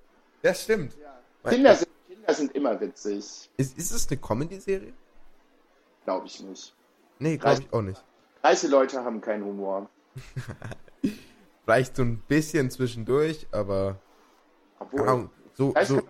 [0.46, 0.96] Das stimmt.
[1.44, 3.50] Kinder sind, Kinder sind immer witzig.
[3.58, 4.94] Ist, ist es eine Comedy-Serie?
[6.04, 6.76] Glaube ich nicht.
[7.18, 8.04] Nee, glaube ich auch nicht.
[8.44, 9.90] Reiche Leute haben keinen Humor.
[11.64, 14.00] Vielleicht so ein bisschen zwischendurch, aber
[14.78, 16.04] Obwohl, Ahnung, so, so, auch-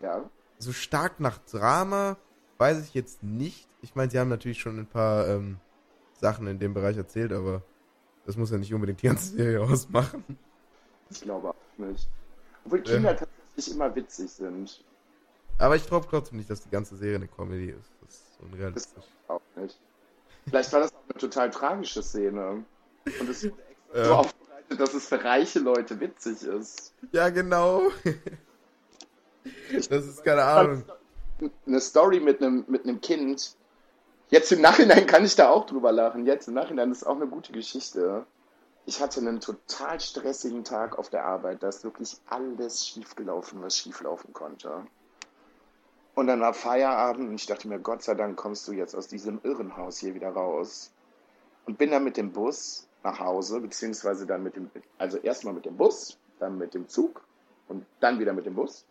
[0.00, 0.24] ja.
[0.58, 2.16] so stark nach Drama
[2.56, 3.68] weiß ich jetzt nicht.
[3.82, 5.60] Ich meine, sie haben natürlich schon ein paar ähm,
[6.14, 7.60] Sachen in dem Bereich erzählt, aber
[8.24, 10.24] das muss ja nicht unbedingt die ganze Serie ausmachen.
[11.10, 12.08] Ich glaube auch nicht.
[12.64, 13.14] Obwohl Kinder
[13.58, 14.84] tatsächlich immer witzig sind.
[15.58, 17.90] Aber ich glaube trotzdem nicht, dass die ganze Serie eine Comedy ist.
[18.00, 18.88] Das ist ein Das
[19.26, 19.78] auch nicht.
[20.46, 22.64] Vielleicht war das auch eine total tragische Szene.
[23.20, 26.94] Und es wurde extra so aufbereitet, dass es für reiche Leute witzig ist.
[27.12, 27.82] Ja, genau.
[29.72, 30.84] das ist keine Ahnung.
[31.66, 33.56] Eine Story mit einem, mit einem Kind,
[34.30, 36.26] Jetzt im Nachhinein kann ich da auch drüber lachen.
[36.26, 38.26] Jetzt im Nachhinein ist auch eine gute Geschichte.
[38.88, 41.62] Ich hatte einen total stressigen Tag auf der Arbeit.
[41.62, 44.86] Da ist wirklich alles schiefgelaufen, was schieflaufen konnte.
[46.14, 49.06] Und dann war Feierabend und ich dachte mir, Gott sei Dank kommst du jetzt aus
[49.06, 50.90] diesem Irrenhaus hier wieder raus.
[51.66, 55.66] Und bin dann mit dem Bus nach Hause, beziehungsweise dann mit dem, also erstmal mit
[55.66, 57.22] dem Bus, dann mit dem Zug
[57.68, 58.86] und dann wieder mit dem Bus.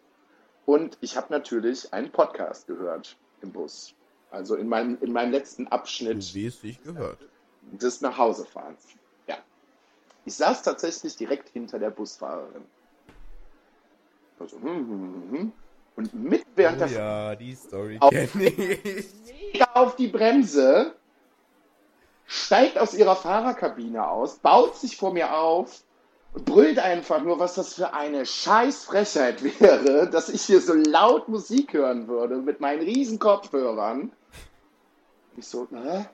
[0.68, 3.96] Und ich habe natürlich einen Podcast gehört im Bus.
[4.30, 7.18] Also in meinem, in meinem letzten Abschnitt wie es sich gehört.
[7.72, 8.86] des Nachhausefahrens.
[10.28, 12.66] Ich saß tatsächlich direkt hinter der Busfahrerin.
[14.38, 15.54] Also, hm, hm, hm, hm.
[15.96, 20.96] Und mit während der Oh ja, die Story Auf- mega auf die Bremse,
[22.26, 25.82] steigt aus ihrer Fahrerkabine aus, baut sich vor mir auf
[26.34, 31.30] und brüllt einfach nur, was das für eine Scheißfrechheit wäre, dass ich hier so laut
[31.30, 34.12] Musik hören würde mit meinen riesen Kopfhörern.
[35.38, 36.06] Ich so, hä?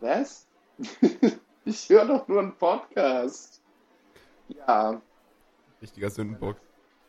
[0.00, 0.48] Was?
[1.64, 3.59] ich höre doch nur einen Podcast.
[4.56, 5.00] Ja,
[5.80, 6.56] Richtiger Sündenbock.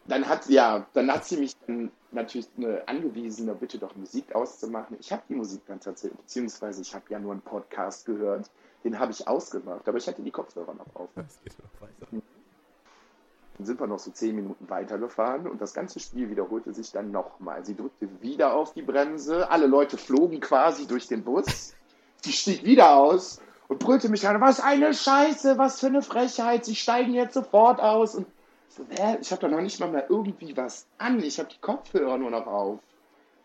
[0.07, 4.33] dann hat ja, dann hat sie mich dann natürlich eine angewiesen, da bitte doch Musik
[4.33, 4.97] auszumachen.
[4.99, 8.49] Ich habe die Musik dann tatsächlich, beziehungsweise ich habe ja nur einen Podcast gehört,
[8.83, 11.09] den habe ich ausgemacht, aber ich hatte die Kopfhörer noch auf.
[11.15, 12.07] Das geht noch weiter.
[12.11, 17.11] Dann sind wir noch so zehn Minuten weitergefahren und das ganze Spiel wiederholte sich dann
[17.11, 17.63] nochmal.
[17.65, 21.75] Sie drückte wieder auf die Bremse, alle Leute flogen quasi durch den Bus.
[22.23, 26.65] Sie stieg wieder aus und brüllte mich an, was eine Scheiße, was für eine Frechheit,
[26.65, 28.15] sie steigen jetzt sofort aus.
[28.15, 28.27] Und
[28.67, 29.17] so, hä?
[29.21, 32.31] ich habe doch noch nicht mal mehr irgendwie was an, ich habe die Kopfhörer nur
[32.31, 32.79] noch auf.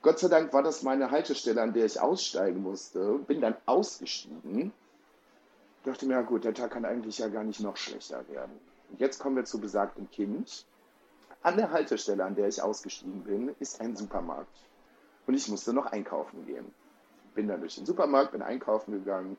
[0.03, 3.21] Gott sei Dank war das meine Haltestelle, an der ich aussteigen musste.
[3.29, 4.73] Bin dann ausgestiegen.
[5.85, 8.59] Dachte mir, ja gut, der Tag kann eigentlich ja gar nicht noch schlechter werden.
[8.91, 10.67] Und jetzt kommen wir zu besagtem Kind.
[11.45, 14.59] An der Haltestelle, an der ich ausgestiegen bin, ist ein Supermarkt.
[15.29, 16.75] Und ich musste noch einkaufen gehen.
[17.37, 19.37] Bin dann durch den Supermarkt, bin einkaufen gegangen,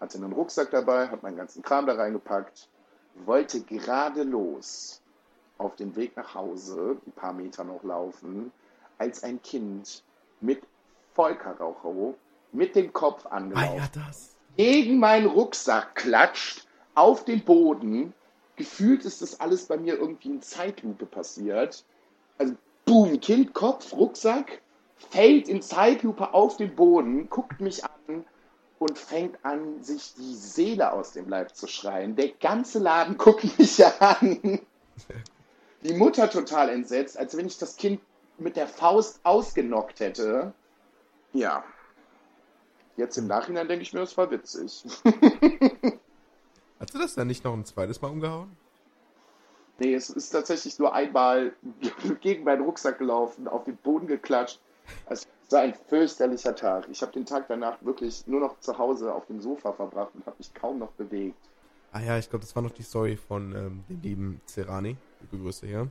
[0.00, 2.68] hatte einen Rucksack dabei, habe meinen ganzen Kram da reingepackt,
[3.24, 5.00] wollte gerade los
[5.58, 8.52] auf den Weg nach Hause, ein paar Meter noch laufen,
[8.98, 10.02] als ein Kind
[10.40, 10.62] mit
[11.14, 12.14] Vollkaracho
[12.52, 13.90] mit dem Kopf angelaufen
[14.56, 18.12] gegen meinen Rucksack klatscht, auf den Boden.
[18.56, 21.84] Gefühlt ist das alles bei mir irgendwie in Zeitlupe passiert.
[22.38, 24.60] Also, boom, Kind, Kopf, Rucksack,
[24.96, 27.87] fällt in Zeitlupe auf den Boden, guckt mich an
[28.78, 32.16] und fängt an, sich die Seele aus dem Leib zu schreien.
[32.16, 34.60] Der ganze Laden guckt mich an.
[35.82, 38.00] Die Mutter total entsetzt, als wenn ich das Kind
[38.38, 40.52] mit der Faust ausgenockt hätte.
[41.32, 41.64] Ja.
[42.96, 44.84] Jetzt im Nachhinein denke ich mir, das war witzig.
[46.80, 48.56] Hast du das dann nicht noch ein zweites Mal umgehauen?
[49.78, 51.54] Nee, es ist tatsächlich nur einmal
[52.20, 54.60] gegen meinen Rucksack gelaufen, auf den Boden geklatscht.
[55.08, 56.88] Es war ein fürchterlicher Tag.
[56.90, 60.26] Ich habe den Tag danach wirklich nur noch zu Hause auf dem Sofa verbracht und
[60.26, 61.38] habe mich kaum noch bewegt.
[61.92, 64.96] Ah ja, ich glaube, das war noch die Story von ähm, dem lieben Cerani.
[65.20, 65.88] Liebe Grüße hier.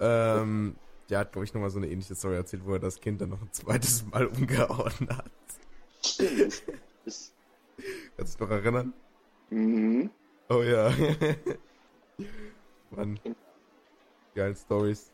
[0.00, 0.76] Ähm,
[1.10, 3.28] der hat, glaube ich, nochmal so eine ähnliche Story erzählt, wo er das Kind dann
[3.28, 5.30] noch ein zweites Mal umgehauen hat.
[6.04, 6.62] Stimmt.
[7.04, 7.32] Ich,
[8.16, 8.92] Kannst du dich noch erinnern?
[9.50, 10.10] mhm.
[10.48, 10.90] Oh ja.
[12.90, 13.18] Mann.
[14.34, 15.10] Geile Stories.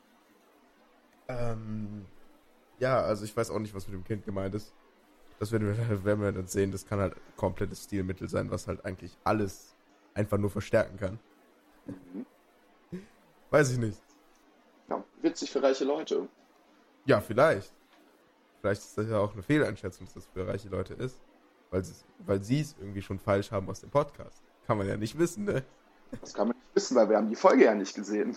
[1.28, 2.06] Ähm,
[2.78, 4.72] ja, also ich weiß auch nicht, was mit dem Kind gemeint ist.
[5.38, 6.72] Das werden wir, werden wir dann sehen.
[6.72, 9.74] Das kann halt komplettes Stilmittel sein, was halt eigentlich alles
[10.14, 11.18] einfach nur verstärken kann.
[13.50, 13.98] Weiß ich nicht.
[14.88, 16.28] ja, witzig für reiche Leute.
[17.06, 17.72] Ja, vielleicht.
[18.60, 21.20] Vielleicht ist das ja auch eine Fehleinschätzung, dass das für reiche Leute ist.
[21.70, 21.94] Weil sie
[22.26, 24.42] weil sie es irgendwie schon falsch haben aus dem Podcast.
[24.66, 25.62] Kann man ja nicht wissen, ne?
[26.20, 28.36] Das kann man nicht wissen, weil wir haben die Folge ja nicht gesehen.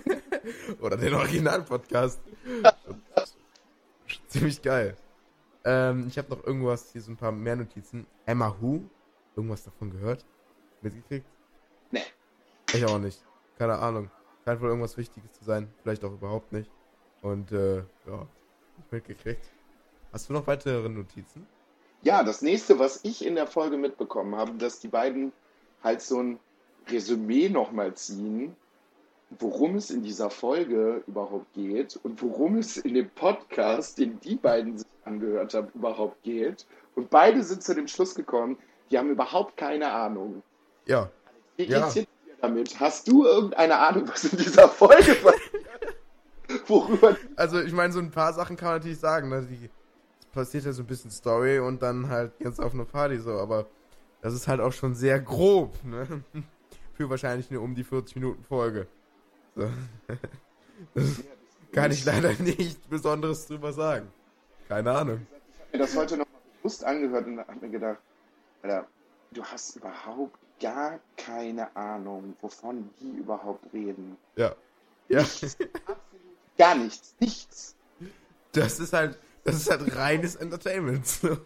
[0.80, 2.20] Oder den Original-Podcast.
[4.32, 4.96] Ziemlich geil.
[5.64, 8.06] Ähm, ich habe noch irgendwas, hier so ein paar mehr Notizen.
[8.24, 8.80] Emma Who?
[9.36, 10.24] Irgendwas davon gehört?
[10.80, 11.26] Mitgekriegt?
[11.90, 12.00] Nee.
[12.72, 13.22] Ich auch nicht.
[13.58, 14.10] Keine Ahnung.
[14.44, 15.68] Scheint wohl irgendwas Wichtiges zu sein.
[15.82, 16.70] Vielleicht auch überhaupt nicht.
[17.20, 18.26] Und, äh, ja.
[18.78, 19.44] Nicht mitgekriegt.
[20.12, 21.46] Hast du noch weitere Notizen?
[22.00, 25.32] Ja, das nächste, was ich in der Folge mitbekommen habe, dass die beiden
[25.84, 26.38] halt so ein
[26.88, 28.56] Resümee nochmal ziehen,
[29.38, 34.36] worum es in dieser Folge überhaupt geht und worum es in dem Podcast, den die
[34.36, 36.66] beiden sich angehört haben, überhaupt geht.
[36.94, 38.58] Und beide sind zu dem Schluss gekommen,
[38.90, 40.42] die haben überhaupt keine Ahnung.
[40.86, 41.10] Ja.
[41.56, 41.80] Wie Ja.
[41.80, 42.06] geht's dir
[42.40, 42.78] damit?
[42.80, 45.52] Hast du irgendeine Ahnung, was in dieser Folge passiert?
[46.66, 49.46] Worüber Also, ich meine, so ein paar Sachen kann man natürlich sagen, ne?
[49.50, 49.70] Die,
[50.20, 53.32] es passiert ja so ein bisschen Story und dann halt jetzt auf eine Party so,
[53.32, 53.66] aber
[54.20, 56.06] das ist halt auch schon sehr grob, ne?
[56.94, 58.86] Für wahrscheinlich eine um die 40 Minuten Folge.
[59.54, 59.70] So.
[60.94, 61.22] Das
[61.72, 64.10] kann ich leider nicht Besonderes drüber sagen.
[64.68, 65.26] Keine Ahnung.
[65.72, 66.26] mir das heute noch
[66.58, 67.98] bewusst angehört und habe mir gedacht,
[68.62, 68.86] Alter,
[69.32, 74.16] du hast überhaupt gar keine Ahnung, wovon die überhaupt reden.
[74.36, 74.54] Ja.
[75.08, 75.24] Ja.
[76.58, 77.14] Gar nichts.
[77.18, 77.74] Nichts.
[78.52, 81.06] Das ist halt, das ist halt reines Entertainment.
[81.06, 81.36] So.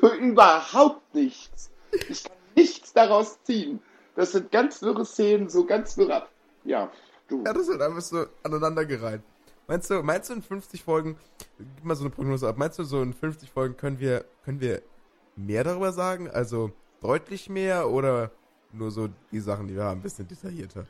[0.00, 1.70] So überhaupt nichts.
[2.08, 3.80] Ich kann nichts daraus ziehen.
[4.14, 6.14] Das sind ganz wirre Szenen, so ganz wirre.
[6.14, 6.30] Ab
[6.64, 6.90] ja,
[7.30, 7.44] du.
[7.44, 9.22] Ja, das wird einfach so aneinandergereiht.
[9.66, 11.16] Meinst du, meinst du in 50 Folgen,
[11.58, 14.60] gib mal so eine Prognose ab, meinst du so in 50 Folgen können wir, können
[14.60, 14.82] wir
[15.36, 16.28] mehr darüber sagen?
[16.28, 18.32] Also deutlich mehr oder
[18.72, 20.86] nur so die Sachen, die wir haben, ein bisschen detaillierter?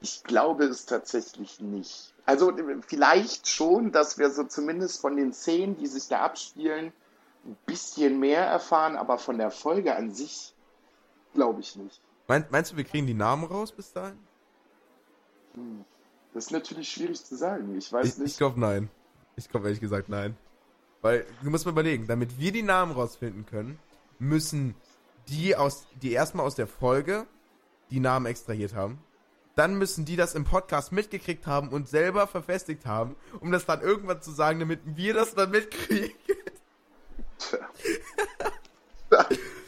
[0.00, 2.12] Ich glaube es tatsächlich nicht.
[2.26, 2.52] Also
[2.86, 6.92] vielleicht schon, dass wir so zumindest von den Szenen, die sich da abspielen,
[7.44, 10.52] ein bisschen mehr erfahren, aber von der Folge an sich
[11.32, 12.00] glaube ich nicht.
[12.26, 14.18] Mein, meinst du, wir kriegen die Namen raus bis dahin?
[16.34, 17.76] Das ist natürlich schwierig zu sagen.
[17.76, 18.32] Ich weiß Ich, nicht.
[18.32, 18.90] ich glaube nein.
[19.36, 20.36] Ich glaube ehrlich gesagt nein.
[21.02, 23.78] Weil, du musst mal überlegen, damit wir die Namen rausfinden können,
[24.18, 24.74] müssen
[25.28, 27.26] die aus, die erstmal aus der Folge
[27.90, 28.98] die Namen extrahiert haben.
[29.54, 33.80] Dann müssen die das im Podcast mitgekriegt haben und selber verfestigt haben, um das dann
[33.80, 36.12] irgendwann zu sagen, damit wir das dann mitkriegen.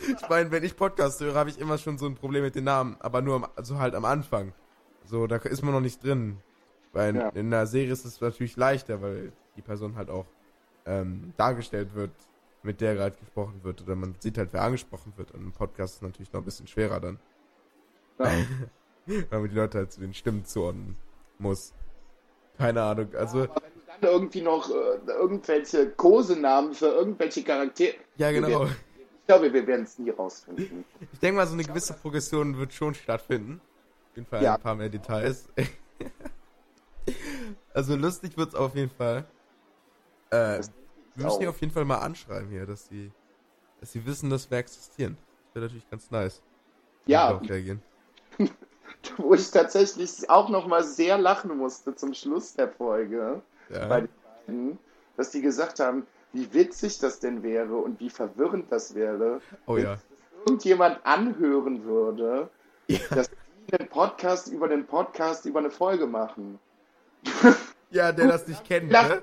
[0.09, 2.65] Ich meine, wenn ich Podcast höre, habe ich immer schon so ein Problem mit den
[2.65, 4.53] Namen, aber nur am, also halt am Anfang.
[5.09, 6.39] So, da ist man noch nicht drin.
[6.93, 7.29] Weil in, Ja.
[7.31, 10.27] in einer Serie ist es natürlich leichter, weil die Person halt auch
[10.87, 12.11] ähm, dargestellt wird,
[12.63, 13.83] mit der gerade gesprochen wird.
[13.83, 15.33] Oder man sieht halt, wer angesprochen wird.
[15.33, 17.19] Und im Podcast ist es natürlich noch ein bisschen schwerer dann.
[18.19, 18.33] Ja.
[19.31, 20.97] Weil man die Leute halt zu den Stimmen zuordnen
[21.39, 21.73] muss.
[22.59, 23.15] Keine Ahnung.
[23.15, 27.95] Also, Aber wenn du dann irgendwie noch äh, irgendwelche Kosenamen für irgendwelche Charaktere.
[28.17, 28.67] ja genau.
[28.67, 30.85] Ich glaube, wir werden es nie rausfinden.
[31.13, 33.61] Ich denke mal, so eine gewisse Progression wird schon stattfinden.
[34.19, 34.57] Jeden Fall Ja.
[34.57, 35.49] ein paar mehr Details.
[37.73, 39.25] also lustig wird's auf jeden Fall.
[40.31, 40.61] Äh,
[41.15, 43.13] wir müssen die auf jeden Fall mal anschreiben hier, dass sie,
[43.79, 45.17] dass sie wissen, dass wir existieren.
[45.17, 46.43] Das wäre natürlich ganz nice.
[47.07, 47.41] wenn Ja,
[49.19, 54.01] wo ich tatsächlich auch noch mal sehr lachen musste zum Schluss der Folge bei Ja.
[54.01, 54.09] den
[54.47, 54.79] beiden,
[55.17, 59.77] dass die gesagt haben, wie witzig das denn wäre und wie verwirrend das wäre, Oh
[59.77, 59.97] ja.
[60.45, 62.51] irgendjemand anhören würde,
[63.11, 63.28] dass die
[63.75, 66.59] einen Podcast über den Podcast über eine Folge machen.
[67.91, 69.23] Ja, der das nicht kennt, Lach- ne?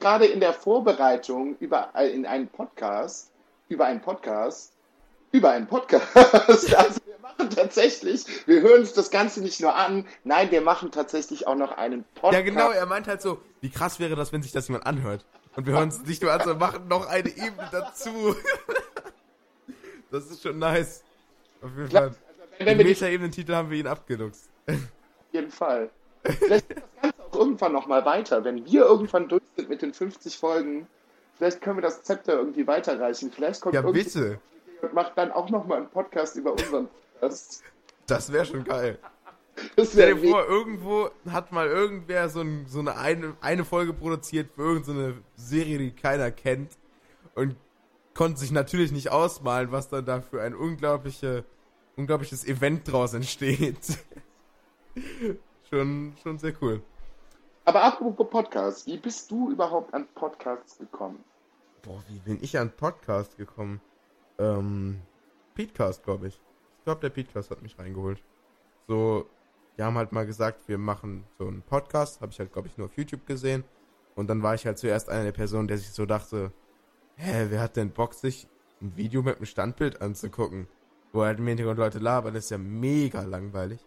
[0.00, 3.30] Gerade in der Vorbereitung über äh, in einen Podcast,
[3.68, 4.72] über einen Podcast,
[5.30, 6.06] über einen Podcast.
[6.14, 10.90] Also wir machen tatsächlich, wir hören uns das Ganze nicht nur an, nein, wir machen
[10.90, 12.34] tatsächlich auch noch einen Podcast.
[12.34, 15.24] Ja, genau, er meint halt so, wie krass wäre das, wenn sich das jemand anhört.
[15.54, 18.10] Und wir hören es nicht nur an, sondern machen noch eine Ebene dazu.
[20.10, 21.02] Das ist schon nice.
[21.62, 22.14] Auf jeden Fall.
[22.58, 24.48] Wenn wir die Meta-Ebenen-Titel haben wir ihn abgeluchst.
[24.68, 24.76] auf
[25.32, 25.90] jeden Fall.
[26.24, 28.44] Vielleicht geht das Ganze auch irgendwann nochmal weiter.
[28.44, 30.86] Wenn wir irgendwann durch sind mit den 50 Folgen,
[31.36, 33.32] vielleicht können wir das Zepter irgendwie weiterreichen.
[33.32, 34.38] Vielleicht kommt Ja, bitte.
[34.82, 36.88] und macht dann auch nochmal einen Podcast über unseren
[37.20, 37.62] Podcast.
[38.06, 38.98] Das wäre schon geil.
[39.84, 44.50] Stell dir vor, irgendwo hat mal irgendwer so, ein, so eine, eine eine Folge produziert
[44.54, 46.72] für irgendeine Serie, die keiner kennt.
[47.34, 47.56] Und
[48.14, 51.44] konnte sich natürlich nicht ausmalen, was dann da für ein unglaubliche,
[51.96, 53.98] unglaubliches Event draus entsteht.
[55.70, 56.82] schon, schon sehr cool.
[57.64, 61.22] Aber apropos Podcast, wie bist du überhaupt an Podcasts gekommen?
[61.82, 63.80] Boah, wie bin ich an Podcast gekommen?
[64.38, 65.00] Ähm,
[65.54, 66.40] Petecast, glaube ich.
[66.78, 68.22] Ich glaube, der Petecast hat mich reingeholt.
[68.88, 69.26] So,
[69.76, 72.20] die haben halt mal gesagt, wir machen so einen Podcast.
[72.20, 73.64] Habe ich halt, glaube ich, nur auf YouTube gesehen.
[74.14, 76.52] Und dann war ich halt zuerst einer der Personen, der sich so dachte,
[77.16, 78.48] hä, wer hat denn Bock, sich
[78.80, 80.66] ein Video mit einem Standbild anzugucken?
[81.12, 83.80] Wo halt im Hintergrund Leute labern, ist ja mega langweilig.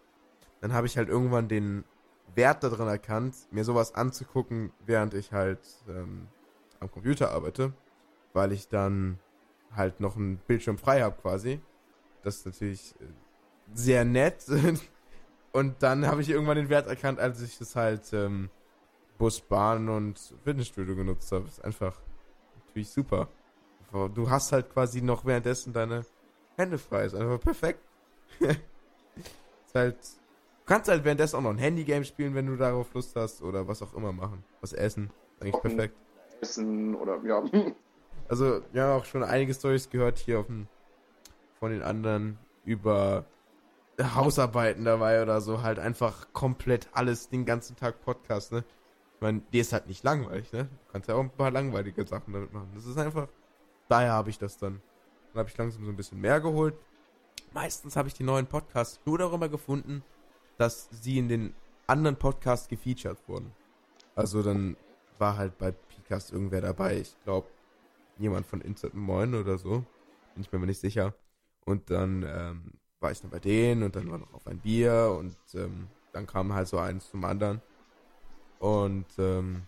[0.60, 1.84] Dann habe ich halt irgendwann den
[2.34, 6.28] Wert darin erkannt, mir sowas anzugucken, während ich halt ähm,
[6.80, 7.72] am Computer arbeite,
[8.32, 9.18] weil ich dann
[9.74, 11.60] halt noch einen Bildschirm frei habe quasi.
[12.22, 13.04] Das ist natürlich äh,
[13.74, 14.44] sehr nett.
[15.52, 18.50] Und dann habe ich irgendwann den Wert erkannt, als ich das halt ähm,
[19.16, 21.46] Bus, Bahn und Fitnessstudio genutzt habe.
[21.46, 21.98] Ist einfach
[22.66, 23.28] natürlich super.
[24.14, 26.04] Du hast halt quasi noch währenddessen deine
[26.56, 27.04] Hände frei.
[27.04, 27.80] Ist einfach perfekt.
[28.40, 29.96] ist halt.
[29.96, 33.68] Du kannst halt währenddessen auch noch ein Handygame spielen, wenn du darauf Lust hast oder
[33.68, 34.42] was auch immer machen.
[34.60, 35.10] Was essen.
[35.40, 35.76] Eigentlich Kochen.
[35.76, 35.96] perfekt.
[36.40, 37.44] Essen oder ja.
[38.28, 40.66] Also, wir haben auch schon einige Stories gehört hier auf dem,
[41.60, 43.24] von den anderen über
[44.00, 45.62] Hausarbeiten dabei oder so.
[45.62, 48.64] Halt einfach komplett alles den ganzen Tag Podcast, ne?
[49.14, 50.64] Ich meine, dir ist halt nicht langweilig, ne?
[50.64, 52.70] Du kannst ja auch ein paar langweilige Sachen damit machen.
[52.74, 53.28] Das ist einfach,
[53.88, 54.82] daher habe ich das dann.
[55.36, 56.74] Dann habe ich langsam so ein bisschen mehr geholt.
[57.52, 60.02] Meistens habe ich die neuen Podcasts nur darüber gefunden,
[60.56, 61.54] dass sie in den
[61.86, 63.52] anderen Podcasts gefeatured wurden.
[64.14, 64.78] Also dann
[65.18, 67.00] war halt bei Podcast irgendwer dabei.
[67.00, 67.48] Ich glaube,
[68.16, 69.84] jemand von Instant Moin oder so.
[70.32, 71.12] Bin ich mir aber nicht sicher.
[71.66, 75.14] Und dann ähm, war ich dann bei denen und dann war noch auf ein Bier
[75.20, 77.60] und ähm, dann kam halt so eins zum anderen.
[78.58, 79.64] Und ähm,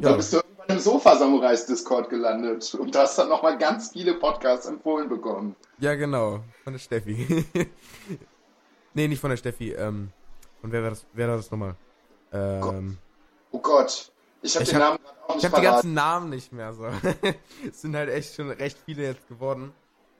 [0.00, 0.16] Ja.
[0.16, 5.56] bist du im Sofa-Samurais-Discord gelandet und hast dann nochmal ganz viele Podcasts empfohlen bekommen.
[5.78, 7.44] ja, genau, von der Steffi.
[8.94, 9.72] nee, nicht von der Steffi.
[9.72, 10.10] Ähm,
[10.62, 11.74] und wer war das, wer war das nochmal?
[12.32, 12.98] Ähm,
[13.50, 14.12] Oh Gott,
[14.42, 16.72] ich habe Ich den hab- Namen auch ich nicht habe die ganzen Namen nicht mehr
[16.74, 16.84] so.
[17.68, 19.72] es sind halt echt schon recht viele jetzt geworden.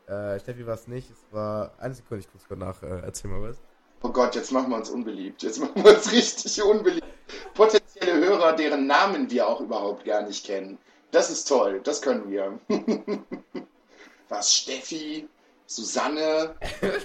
[0.07, 1.11] Äh, Steffi war es nicht.
[1.11, 2.83] Es war eine Sekunde, ich guck's gerade nach.
[2.83, 3.57] Äh, erzähl mal was.
[4.03, 5.43] Oh Gott, jetzt machen wir uns unbeliebt.
[5.43, 7.05] Jetzt machen wir uns richtig unbeliebt.
[7.53, 10.79] Potenzielle Hörer, deren Namen wir auch überhaupt gar nicht kennen.
[11.11, 12.59] Das ist toll, das können wir.
[14.29, 15.29] Was, Steffi?
[15.67, 16.55] Susanne?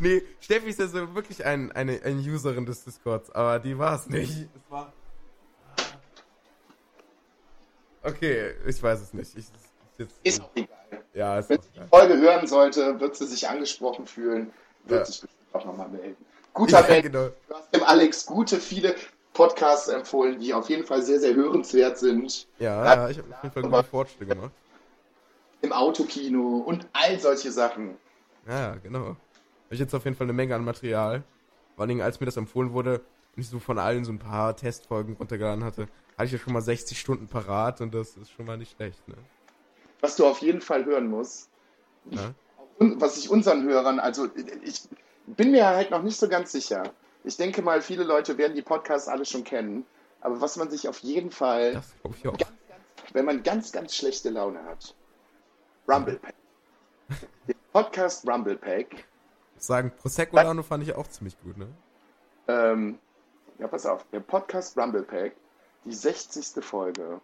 [0.00, 3.96] Nee, Steffi ist ja so wirklich ein, eine, eine Userin des Discords, aber die war
[3.96, 4.30] es nicht.
[4.54, 4.92] Es war.
[8.02, 9.30] Okay, ich weiß es nicht.
[9.32, 9.50] Ich, ist
[9.98, 11.04] jetzt, Ist auch egal.
[11.14, 11.80] ja, ist Wenn sie die.
[11.88, 14.52] Folge hören sollte, wird sie sich angesprochen fühlen,
[14.84, 15.04] wird Ja.
[15.06, 16.16] sich bestimmt auch nochmal melden.
[16.54, 17.28] Guter Ja, Ben, genau.
[17.48, 18.94] du hast dem Alex gute, viele
[19.34, 22.46] Podcasts empfohlen, die auf jeden Fall sehr, sehr hörenswert sind.
[22.58, 24.52] Ja, Ja, ich habe auf jeden Fall gute Fortschritte gemacht.
[25.62, 27.96] Im Autokino und all solche Sachen.
[28.46, 29.06] Ja, genau.
[29.06, 29.16] Habe
[29.70, 31.22] ich jetzt auf jeden Fall eine Menge an Material.
[31.74, 32.98] Vor allen Dingen, als mir das empfohlen wurde
[33.34, 35.82] und ich so von allen so ein paar Testfolgen runtergeladen hatte,
[36.18, 39.06] hatte ich ja schon mal 60 Stunden parat und das ist schon mal nicht schlecht,
[39.08, 39.16] ne?
[40.00, 41.48] Was du auf jeden Fall hören musst,
[42.10, 42.34] Ja?
[42.78, 44.28] was ich unseren Hörern, also
[44.64, 44.82] ich
[45.26, 46.82] bin mir halt noch nicht so ganz sicher.
[47.24, 49.86] Ich denke mal, viele Leute werden die Podcasts alle schon kennen.
[50.20, 52.36] Aber was man sich auf jeden Fall, Das ich auch.
[52.36, 54.94] ganz, ganz, wenn man ganz, ganz schlechte Laune hat,
[55.88, 56.34] Rumble Pack.
[57.48, 59.04] Den Podcast Rumble Pack.
[59.56, 61.68] Sagen, Prosecco Laune fand ich auch ziemlich gut, ne?
[62.48, 62.98] Ähm,
[63.58, 65.32] ja, pass auf, der Podcast Rumble Pack,
[65.84, 66.64] die 60.
[66.64, 67.20] Folge.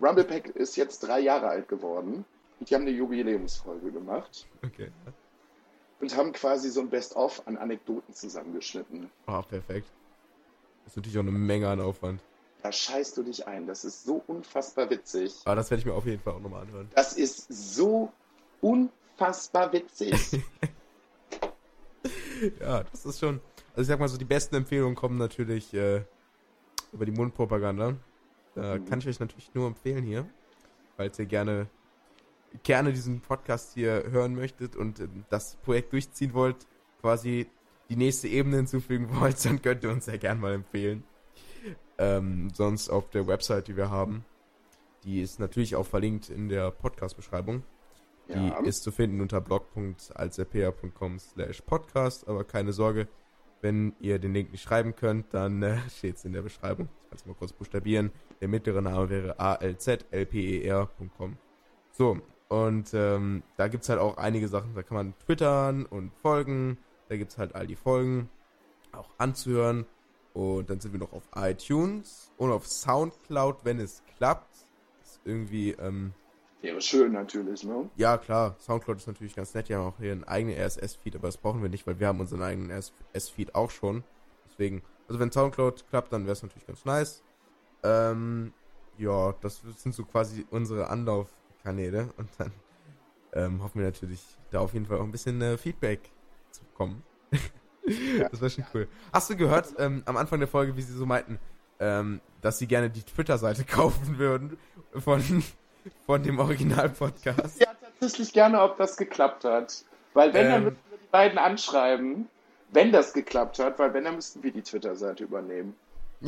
[0.00, 2.24] Rumble Pack ist jetzt drei Jahre alt geworden.
[2.58, 4.90] Und die haben eine Jubiläumsfolge gemacht Okay.
[6.00, 9.10] Und haben quasi so ein Best-of an Anekdoten zusammengeschnitten.
[9.26, 9.88] Ah, perfekt.
[10.84, 12.20] Das ist natürlich auch eine Menge an Aufwand.
[12.62, 13.66] Da scheißt du dich ein.
[13.66, 15.34] Das ist so unfassbar witzig.
[15.44, 16.90] Aber das werde ich mir auf jeden Fall auch nochmal anhören.
[16.94, 18.12] Das ist so
[18.60, 20.40] unfassbar witzig.
[22.60, 23.40] Ja, das ist schon.
[23.70, 26.02] Also ich sag mal so, die besten Empfehlungen kommen natürlich äh,
[26.92, 27.96] über die Mundpropaganda.
[28.54, 30.26] Da kann ich euch natürlich nur empfehlen hier,
[30.96, 31.66] falls ihr gerne
[32.62, 36.66] gerne diesen Podcast hier hören möchtet und äh, das Projekt durchziehen wollt,
[37.00, 37.46] quasi
[37.88, 41.04] die nächste Ebene hinzufügen wollt, dann könnt ihr uns sehr gerne mal empfehlen.
[41.98, 44.24] Ähm, sonst auf der Website, die wir haben,
[45.04, 47.62] die ist natürlich auch verlinkt in der Podcast-Beschreibung.
[48.28, 48.58] Die Ja.
[48.60, 53.06] ist zu finden unter blog.alzerpea.com slash podcast, aber keine Sorge,
[53.62, 56.88] wenn ihr den Link nicht schreiben könnt, dann äh, steht es in der Beschreibung.
[57.04, 58.10] Ich kann es mal kurz buchstabieren.
[58.40, 61.36] Der mittlere Name wäre alzlper.com.
[61.92, 62.18] So,
[62.48, 66.78] und ähm, da gibt's halt auch einige Sachen, da kann man twittern und folgen.
[67.08, 68.28] Da gibt's halt all die Folgen
[68.92, 69.86] auch anzuhören.
[70.32, 74.54] Und dann sind wir noch auf iTunes und auf Soundcloud, wenn es klappt.
[75.02, 76.12] Ist irgendwie, ähm,
[76.60, 77.88] Wäre schön natürlich, ne?
[77.96, 79.68] ja, klar, Soundcloud ist natürlich ganz nett.
[79.68, 82.20] Die haben auch hier einen eigenen RSS-Feed, aber das brauchen wir nicht, weil wir haben
[82.20, 84.04] unseren eigenen RSS-Feed auch schon.
[84.50, 87.22] Deswegen, also wenn Soundcloud klappt, dann wäre es natürlich ganz nice.
[87.82, 88.52] Ähm,
[88.98, 90.88] ja, das sind so quasi unsere
[91.66, 92.52] Anlaufkanäle und dann
[93.32, 96.00] ähm, hoffen wir natürlich, da auf jeden Fall auch ein bisschen äh, Feedback
[96.50, 97.02] zu bekommen.
[98.30, 98.88] das wäre schon cool.
[99.12, 101.38] Hast du gehört, ähm, am Anfang der Folge, wie sie so meinten,
[101.78, 104.56] ähm, dass sie gerne die Twitter-Seite kaufen würden
[104.94, 105.44] von,
[106.06, 107.60] von dem Original-Podcast?
[107.60, 109.84] Ja, tatsächlich gerne, ob das geklappt hat.
[110.14, 110.64] Weil wenn, dann Ähm.
[110.64, 112.28] müssten wir die beiden anschreiben,
[112.72, 115.76] wenn das geklappt hat, weil wenn, dann müssten wir die Twitter-Seite übernehmen.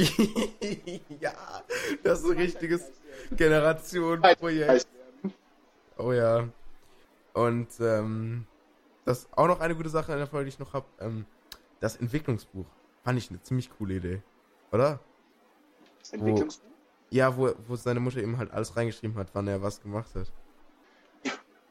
[1.21, 1.33] ja,
[2.03, 2.83] das ist ein richtiges
[3.37, 4.87] Generationenprojekt.
[5.99, 6.49] Oh ja.
[7.35, 8.47] Und ähm,
[9.05, 10.87] das ist auch noch eine gute Sache in der Folge, die ich noch habe.
[11.01, 11.27] Ähm,
[11.81, 12.67] das Entwicklungsbuch.
[13.05, 14.23] Fand ich eine ziemlich coole Idee.
[14.73, 15.01] Oder?
[16.01, 16.61] Das Entwicklungs
[17.11, 20.33] Ja, wo, wo seine Mutter eben halt alles reingeschrieben hat, wann er was gemacht hat.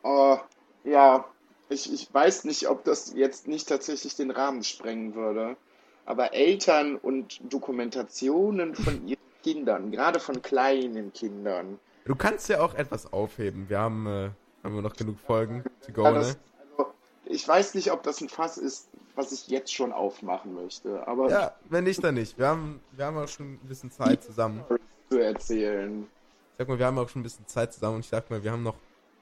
[0.04, 0.38] Oh,
[0.84, 1.26] ja,
[1.70, 5.58] ich, ich weiß nicht, ob das jetzt nicht tatsächlich den Rahmen sprengen würde.
[6.06, 12.74] Aber Eltern und Dokumentationen von ihren Kindern, gerade von kleinen Kindern, Du kannst ja auch
[12.74, 13.70] etwas aufheben.
[13.70, 14.30] Wir haben, äh,
[14.64, 16.18] haben wir noch genug Folgen to go, Ja, ne?
[16.20, 16.38] das,
[16.78, 16.92] also,
[17.26, 21.30] ich weiß nicht, ob das ein Fass ist, was ich jetzt schon aufmachen möchte, aber
[21.30, 22.38] Ja, wenn nicht, dann nicht.
[22.38, 24.64] Wir haben, wir haben auch schon ein bisschen Zeit zusammen.
[25.10, 26.04] zu erzählen.
[26.04, 28.44] Ich sag mal, wir haben auch schon ein bisschen Zeit zusammen und ich sag mal,
[28.44, 28.76] wir haben noch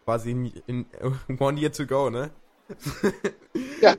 [0.06, 0.86] quasi in, in
[1.40, 2.30] one year to go, ne?
[3.82, 3.96] Ja.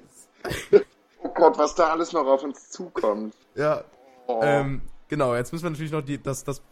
[1.23, 3.35] Oh Gott, was da alles noch auf uns zukommt.
[3.55, 3.85] Ja.
[4.27, 4.41] Oh.
[4.43, 6.63] Ähm, genau, jetzt müssen wir natürlich noch die, das, das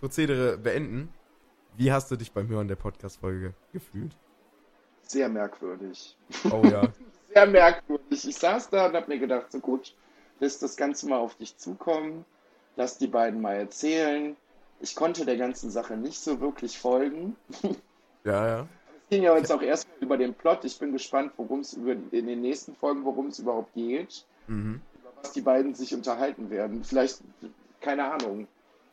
[0.00, 1.12] Prozedere beenden.
[1.76, 4.16] Wie hast du dich beim Hören der Podcast-Folge gefühlt?
[5.02, 6.16] Sehr merkwürdig.
[6.50, 6.82] Oh ja.
[7.34, 8.26] Sehr merkwürdig.
[8.26, 9.94] Ich saß da und hab mir gedacht, so gut,
[10.40, 12.24] lässt das Ganze mal auf dich zukommen,
[12.76, 14.36] lass die beiden mal erzählen.
[14.80, 17.36] Ich konnte der ganzen Sache nicht so wirklich folgen.
[18.24, 18.60] Ja, ja.
[18.62, 20.64] Es ging ja jetzt auch erstmal über den Plot.
[20.64, 24.80] Ich bin gespannt, worum es in den nächsten Folgen, worum es überhaupt geht, Mhm.
[25.00, 26.84] über was die beiden sich unterhalten werden.
[26.84, 27.20] Vielleicht,
[27.80, 28.46] keine Ahnung,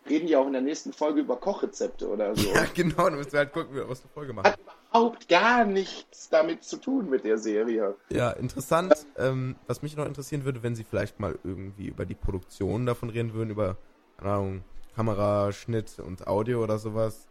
[0.10, 2.50] reden die auch in der nächsten Folge über Kochrezepte oder so.
[2.50, 4.48] Ja, genau, dann müssen wir halt gucken, wie wir Folge machen.
[4.48, 7.96] Hat überhaupt gar nichts damit zu tun mit der Serie.
[8.10, 8.94] Ja, interessant.
[9.18, 13.10] Ähm, was mich noch interessieren würde, wenn Sie vielleicht mal irgendwie über die Produktion davon
[13.10, 13.78] reden würden, über,
[14.18, 14.64] keine Ahnung,
[14.96, 17.28] Kamera, Schnitt und Audio oder sowas.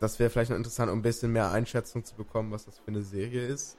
[0.00, 2.88] Das wäre vielleicht noch interessant, um ein bisschen mehr Einschätzung zu bekommen, was das für
[2.88, 3.76] eine Serie ist.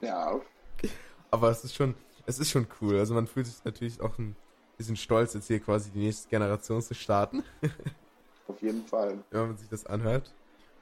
[0.00, 0.40] Ja,
[1.30, 1.94] Aber es ist schon,
[2.26, 2.98] es ist schon cool.
[2.98, 4.36] Also man fühlt sich natürlich auch ein
[4.76, 7.42] bisschen stolz, jetzt hier quasi die nächste Generation zu starten,
[8.48, 9.18] auf jeden Fall.
[9.30, 10.32] wenn man sich das anhört.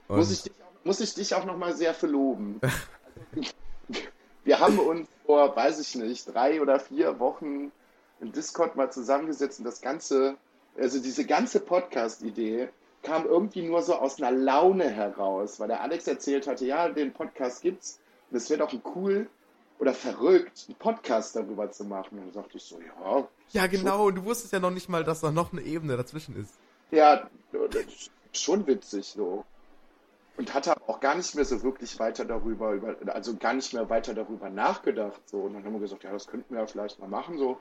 [0.08, 2.60] Und Muss ich, dich, auch- muss ich dich auch nochmal sehr verloben.
[4.44, 7.70] Wir haben uns vor, weiß ich nicht, drei oder vier Wochen
[8.20, 10.36] im Discord mal zusammengesetzt und das Ganze,
[10.76, 12.68] also diese ganze Podcast-Idee
[13.02, 17.12] kam irgendwie nur so aus einer Laune heraus, weil der Alex erzählt hatte, ja, den
[17.12, 19.28] Podcast gibt's und es wäre doch ein cool
[19.78, 22.18] oder verrückt, einen Podcast darüber zu machen.
[22.18, 24.06] Und dann sagte ich so, ja, ja, genau.
[24.06, 26.54] Und du wusstest ja noch nicht mal, dass da noch eine Ebene dazwischen ist.
[26.90, 29.44] Ja, das ist schon witzig so.
[30.38, 33.74] Und hatte aber auch gar nicht mehr so wirklich weiter darüber, über, also gar nicht
[33.74, 35.20] mehr weiter darüber nachgedacht.
[35.26, 35.40] So.
[35.40, 37.36] Und dann haben wir gesagt, ja, das könnten wir ja vielleicht mal machen.
[37.38, 37.58] so.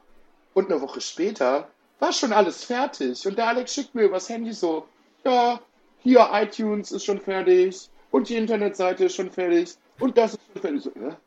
[0.53, 1.67] Und eine Woche später
[1.99, 3.25] war schon alles fertig.
[3.27, 4.87] Und der Alex schickt mir übers Handy so,
[5.25, 5.59] ja,
[5.99, 10.61] hier iTunes ist schon fertig und die Internetseite ist schon fertig und das ist schon
[10.61, 10.83] fertig.
[10.83, 11.17] So, ja,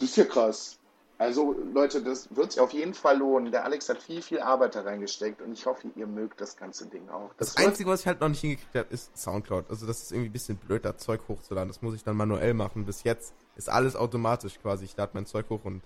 [0.00, 0.76] das ist ja krass.
[1.18, 3.52] Also Leute, das wird sich auf jeden Fall lohnen.
[3.52, 6.86] Der Alex hat viel, viel Arbeit da reingesteckt und ich hoffe, ihr mögt das ganze
[6.86, 7.30] Ding auch.
[7.36, 9.68] Das, wird- Einzige, was ich halt noch nicht hingekriegt habe, ist Soundcloud.
[9.68, 11.68] Also das ist irgendwie ein bisschen blöd, da Zeug hochzuladen.
[11.68, 12.86] Das muss ich dann manuell machen.
[12.86, 14.86] Bis jetzt ist alles automatisch quasi.
[14.86, 15.82] Ich lade mein Zeug hoch und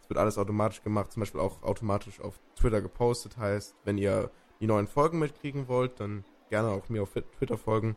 [0.00, 1.12] es wird alles automatisch gemacht.
[1.12, 3.36] Zum Beispiel auch automatisch auf Twitter gepostet.
[3.36, 7.94] Heißt, wenn ihr die neuen Folgen mitkriegen wollt, dann gerne auch mir auf Twitter folgen.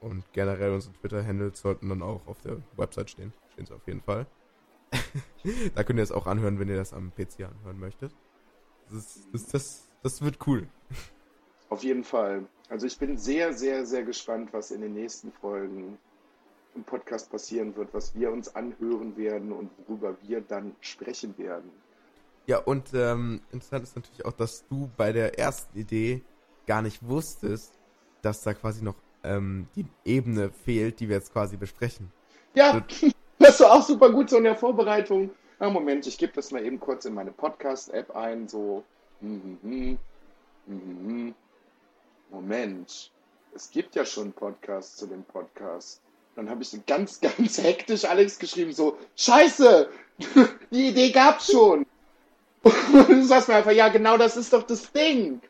[0.00, 3.34] Und generell unsere Twitter-Handles sollten dann auch auf der Website stehen.
[3.52, 4.26] Stehen sie auf jeden Fall.
[5.74, 8.12] da könnt ihr es auch anhören, wenn ihr das am PC anhören möchtet.
[8.90, 10.68] Das, das, das, das wird cool.
[11.68, 12.44] Auf jeden Fall.
[12.68, 15.98] Also ich bin sehr, sehr, sehr gespannt, was in den nächsten Folgen
[16.74, 21.70] im Podcast passieren wird, was wir uns anhören werden und worüber wir dann sprechen werden.
[22.46, 26.22] Ja, und ähm, interessant ist natürlich auch, dass du bei der ersten Idee
[26.66, 27.78] gar nicht wusstest,
[28.22, 32.12] dass da quasi noch ähm, die Ebene fehlt, die wir jetzt quasi besprechen.
[32.54, 32.84] Ja,
[33.42, 35.30] das war auch super gut so in der Vorbereitung.
[35.58, 38.82] Na, Moment, ich gebe das mal eben kurz in meine Podcast-App ein, so.
[39.20, 39.98] mhm, mhm,
[40.66, 41.34] mhm.
[42.30, 43.10] Moment,
[43.54, 46.00] es gibt ja schon Podcasts zu dem Podcast.
[46.34, 49.88] Dann habe ich ganz, ganz hektisch Alex geschrieben, so, Scheiße,
[50.70, 51.86] die Idee gab's schon.
[52.62, 55.40] Und du sagst mir einfach, ja, genau das ist doch das Ding.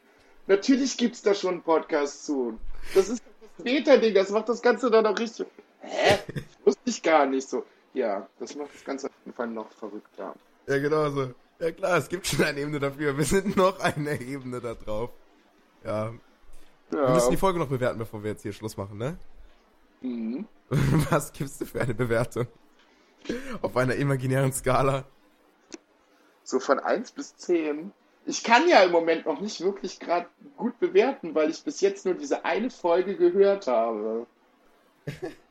[0.46, 2.58] Natürlich gibt's da schon einen Podcast zu.
[2.94, 3.22] Das ist
[3.56, 5.46] das Beta-Ding, das macht das Ganze dann auch richtig.
[5.80, 6.18] Hä?
[6.64, 7.64] Wusste ich gar nicht so.
[7.94, 10.34] Ja, das macht das Ganze auf jeden Fall noch verrückter.
[10.66, 11.34] Ja, genau so.
[11.58, 13.16] Ja klar, es gibt schon eine Ebene dafür.
[13.16, 15.10] Wir sind noch eine Ebene da drauf.
[15.84, 16.12] Ja.
[16.90, 17.14] Wir Ja.
[17.14, 19.16] müssen die Folge noch bewerten, bevor wir jetzt hier Schluss machen, ne?
[20.00, 20.46] Mhm.
[21.10, 22.46] Was gibst du für eine Bewertung?
[23.60, 25.04] Auf einer imaginären Skala.
[26.42, 27.92] So von 1 bis 10.
[28.26, 30.26] Ich kann ja im Moment noch nicht wirklich gerade
[30.56, 34.26] gut bewerten, weil ich bis jetzt nur diese eine Folge gehört habe.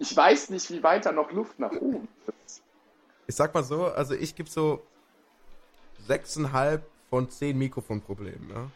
[0.00, 2.08] Ich weiß nicht, wie weiter noch Luft nach oben
[2.46, 2.62] ist.
[3.26, 4.82] Ich sag mal so, also ich gebe so
[6.08, 6.80] 6,5
[7.10, 8.70] von 10 Mikrofonproblemen, ne?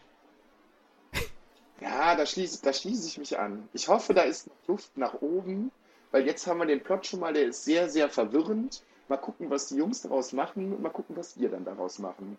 [1.80, 3.68] Ja, da schließe, da schließe ich mich an.
[3.72, 5.72] Ich hoffe, da ist noch Luft nach oben,
[6.12, 8.82] weil jetzt haben wir den Plot schon mal, der ist sehr, sehr verwirrend.
[9.08, 12.38] Mal gucken, was die Jungs daraus machen und mal gucken, was wir dann daraus machen.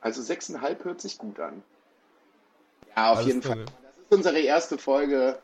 [0.00, 1.62] Also 6,5 hört sich gut an.
[2.94, 3.42] Ja, auf Alles jeden.
[3.42, 3.64] Fall.
[3.64, 5.38] Das ist unsere erste Folge.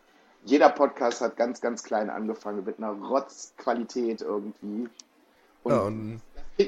[0.44, 4.88] Jeder Podcast hat ganz, ganz klein angefangen mit einer Rotzqualität irgendwie.
[5.62, 6.20] Und Ja, und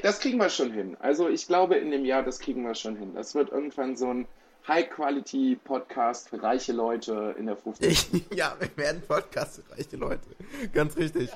[0.03, 0.97] das kriegen wir schon hin.
[0.99, 3.13] Also ich glaube, in dem Jahr, das kriegen wir schon hin.
[3.15, 4.27] Das wird irgendwann so ein
[4.67, 8.13] High-Quality-Podcast für reiche Leute in der 50.
[8.13, 10.29] ich, ja, wir werden Podcast für reiche Leute.
[10.73, 11.31] Ganz richtig.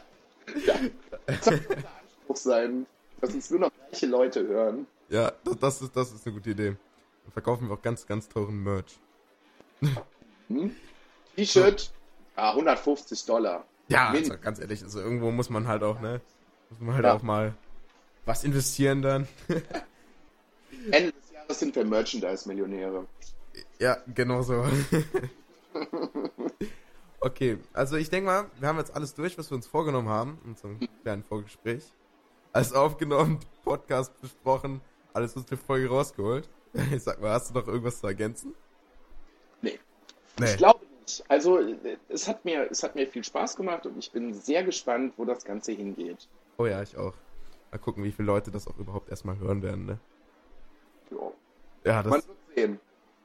[1.26, 2.86] Das soll unser Anspruch sein,
[3.20, 4.86] dass uns nur noch reiche Leute hören.
[5.10, 6.76] Ja, das, das, ist, das ist eine gute Idee.
[7.24, 9.00] Dann verkaufen wir auch ganz, ganz teuren Merch.
[11.36, 11.92] T-Shirt,
[12.38, 13.66] ja, 150 Dollar.
[13.88, 16.22] Ja, Min- also ganz ehrlich, also irgendwo muss man halt auch, ne?
[16.72, 17.14] Muss man halt Ja.
[17.14, 17.54] auch mal
[18.26, 19.28] was investieren dann.
[20.92, 23.06] Ende des Jahres sind wir Merchandise-Millionäre.
[23.80, 24.66] ja, genau so.
[27.20, 30.38] Okay, also ich denke mal, wir haben jetzt alles durch, was wir uns vorgenommen haben
[30.44, 31.84] in unserem kleinen Vorgespräch.
[32.54, 34.80] Alles aufgenommen, Podcast besprochen,
[35.14, 36.48] alles aus der Folge rausgeholt.
[36.94, 38.54] Ich sag mal, hast du noch irgendwas zu ergänzen?
[39.62, 39.80] Nee.
[40.38, 40.46] Nee.
[40.52, 40.75] Ich glaube.
[41.28, 41.60] Also
[42.10, 45.26] es hat, mir, es hat mir viel Spaß gemacht und ich bin sehr gespannt, wo
[45.26, 46.28] das Ganze hingeht.
[46.58, 47.14] Oh ja, ich auch.
[47.72, 50.00] Mal gucken, wie viele Leute das auch überhaupt erstmal hören werden, ne?
[51.12, 51.34] Jo.
[51.84, 52.80] Ja, Man das, wird sehen.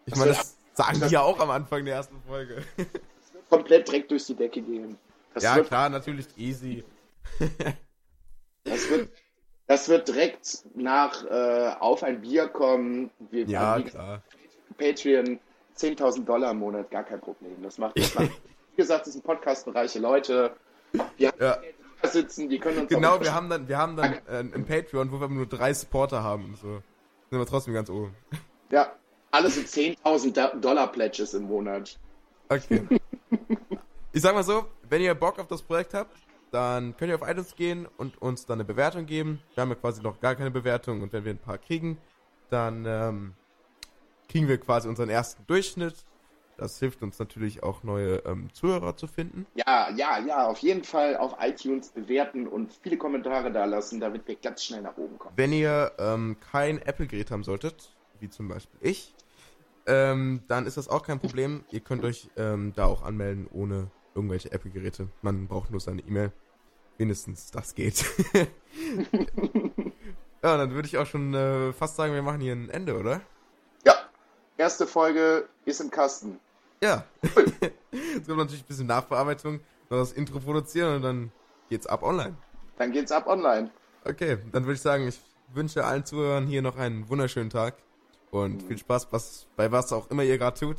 [0.07, 0.57] ich meine, das das-
[0.87, 2.63] sagen die ja auch am Anfang der ersten Folge.
[2.77, 4.99] Es wird komplett direkt durch die Decke gehen.
[5.35, 6.83] Das, Ja, wird, klar, natürlich easy.
[8.65, 9.09] das, wird,
[9.67, 13.11] das wird direkt nach äh, Auf ein Bier kommen.
[13.31, 14.23] Wir, Ja, klar.
[14.79, 15.39] Patreon
[15.81, 17.63] 10.000 Dollar im Monat, gar kein Problem.
[17.63, 18.31] Das macht, das macht
[18.73, 20.53] wie gesagt, das sind Podcast für reiche Leute.
[21.19, 21.59] Die haben Ja.
[22.03, 25.13] Da sitzen, die können uns Genau, wir haben dann, wir haben dann äh, ein Patreon,
[25.13, 26.83] wo wir nur drei Supporter haben und so.
[27.29, 28.15] Sind wir trotzdem ganz oben.
[28.71, 28.93] Ja,
[29.33, 31.99] alles so 10.000 Da- Dollar Pledges im Monat.
[32.49, 32.87] Okay.
[34.13, 36.17] Ich sag mal so, wenn ihr Bock auf das Projekt habt,
[36.53, 39.41] dann könnt ihr auf iTunes gehen und uns dann eine Bewertung geben.
[39.55, 41.99] Wir haben ja quasi noch gar keine Bewertung und wenn wir ein paar kriegen,
[42.49, 43.35] dann ähm,
[44.31, 45.95] kriegen wir quasi unseren ersten Durchschnitt.
[46.57, 49.47] Das hilft uns natürlich auch neue ähm, Zuhörer zu finden.
[49.55, 54.29] Ja, ja, ja, auf jeden Fall auf iTunes bewerten und viele Kommentare da lassen, damit
[54.29, 55.33] wir ganz schnell nach oben kommen.
[55.37, 59.15] Wenn ihr ähm, kein Apple-Gerät haben solltet, wie zum Beispiel ich,
[59.87, 61.65] ähm, dann ist das auch kein Problem.
[61.71, 65.09] Ihr könnt euch ähm, da auch anmelden ohne irgendwelche Apple-Geräte.
[65.23, 66.31] Man braucht nur seine E-Mail.
[66.99, 68.05] Wenigstens das geht.
[70.43, 73.23] ja, dann würde ich auch schon äh, fast sagen, wir machen hier ein Ende, oder?
[74.61, 76.39] Erste Folge ist im Kasten.
[76.83, 77.07] Ja.
[77.93, 81.33] Jetzt kommt natürlich ein bisschen Nachbearbeitung, noch das Intro produzieren und dann
[81.71, 82.37] geht's ab online.
[82.77, 83.71] Dann geht's ab online.
[84.05, 85.19] Okay, dann würde ich sagen, ich
[85.55, 87.77] wünsche allen Zuhörern hier noch einen wunderschönen Tag
[88.31, 90.77] und viel Spaß was, bei was auch immer ihr gerade tut.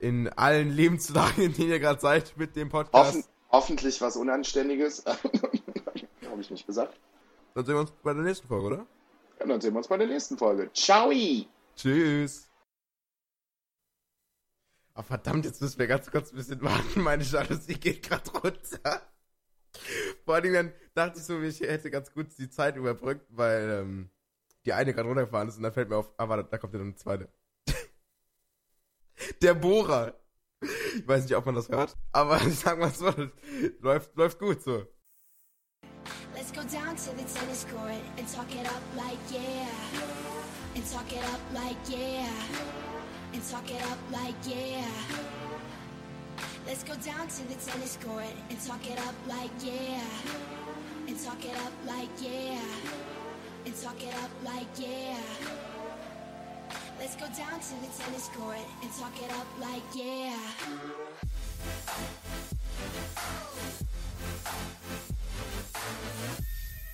[0.00, 3.14] In allen Lebenslagen, in denen ihr gerade seid mit dem Podcast.
[3.14, 5.04] Hoffen, hoffentlich was Unanständiges.
[5.06, 6.98] Habe ich nicht gesagt.
[7.54, 8.86] Dann sehen wir uns bei der nächsten Folge, oder?
[9.38, 10.72] Ja, dann sehen wir uns bei der nächsten Folge.
[10.72, 11.12] Ciao!
[11.76, 12.49] Tschüss.
[14.94, 17.00] Ah, verdammt, jetzt müssen wir ganz kurz ein bisschen warten.
[17.02, 19.02] Meine Jalousie geht gerade runter.
[20.24, 24.10] Vor allen Dingen dachte ich so, ich hätte ganz gut die Zeit überbrückt, weil ähm,
[24.64, 26.78] die eine gerade runtergefahren ist und dann fällt mir auf, ah, warte, da kommt ja
[26.78, 27.28] noch eine zweite.
[29.42, 30.16] Der Bohrer.
[30.96, 33.12] Ich weiß nicht, ob man das hört, aber ich sag mal so,
[33.80, 34.86] läuft, läuft gut so.
[36.34, 39.68] Let's go down to the tennis court and talk it up like yeah.
[40.74, 42.89] And talk it up like yeah.
[43.32, 44.84] and talk it up like yeah.
[46.66, 50.02] Let's go down to the tennis court and talk it up like yeah.
[51.06, 52.60] And talk it up like yeah.
[53.64, 55.18] And talk it up like yeah.
[56.98, 60.36] Let's go down to the tennis court and talk it up like yeah.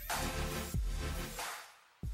[0.09, 0.56] Oh.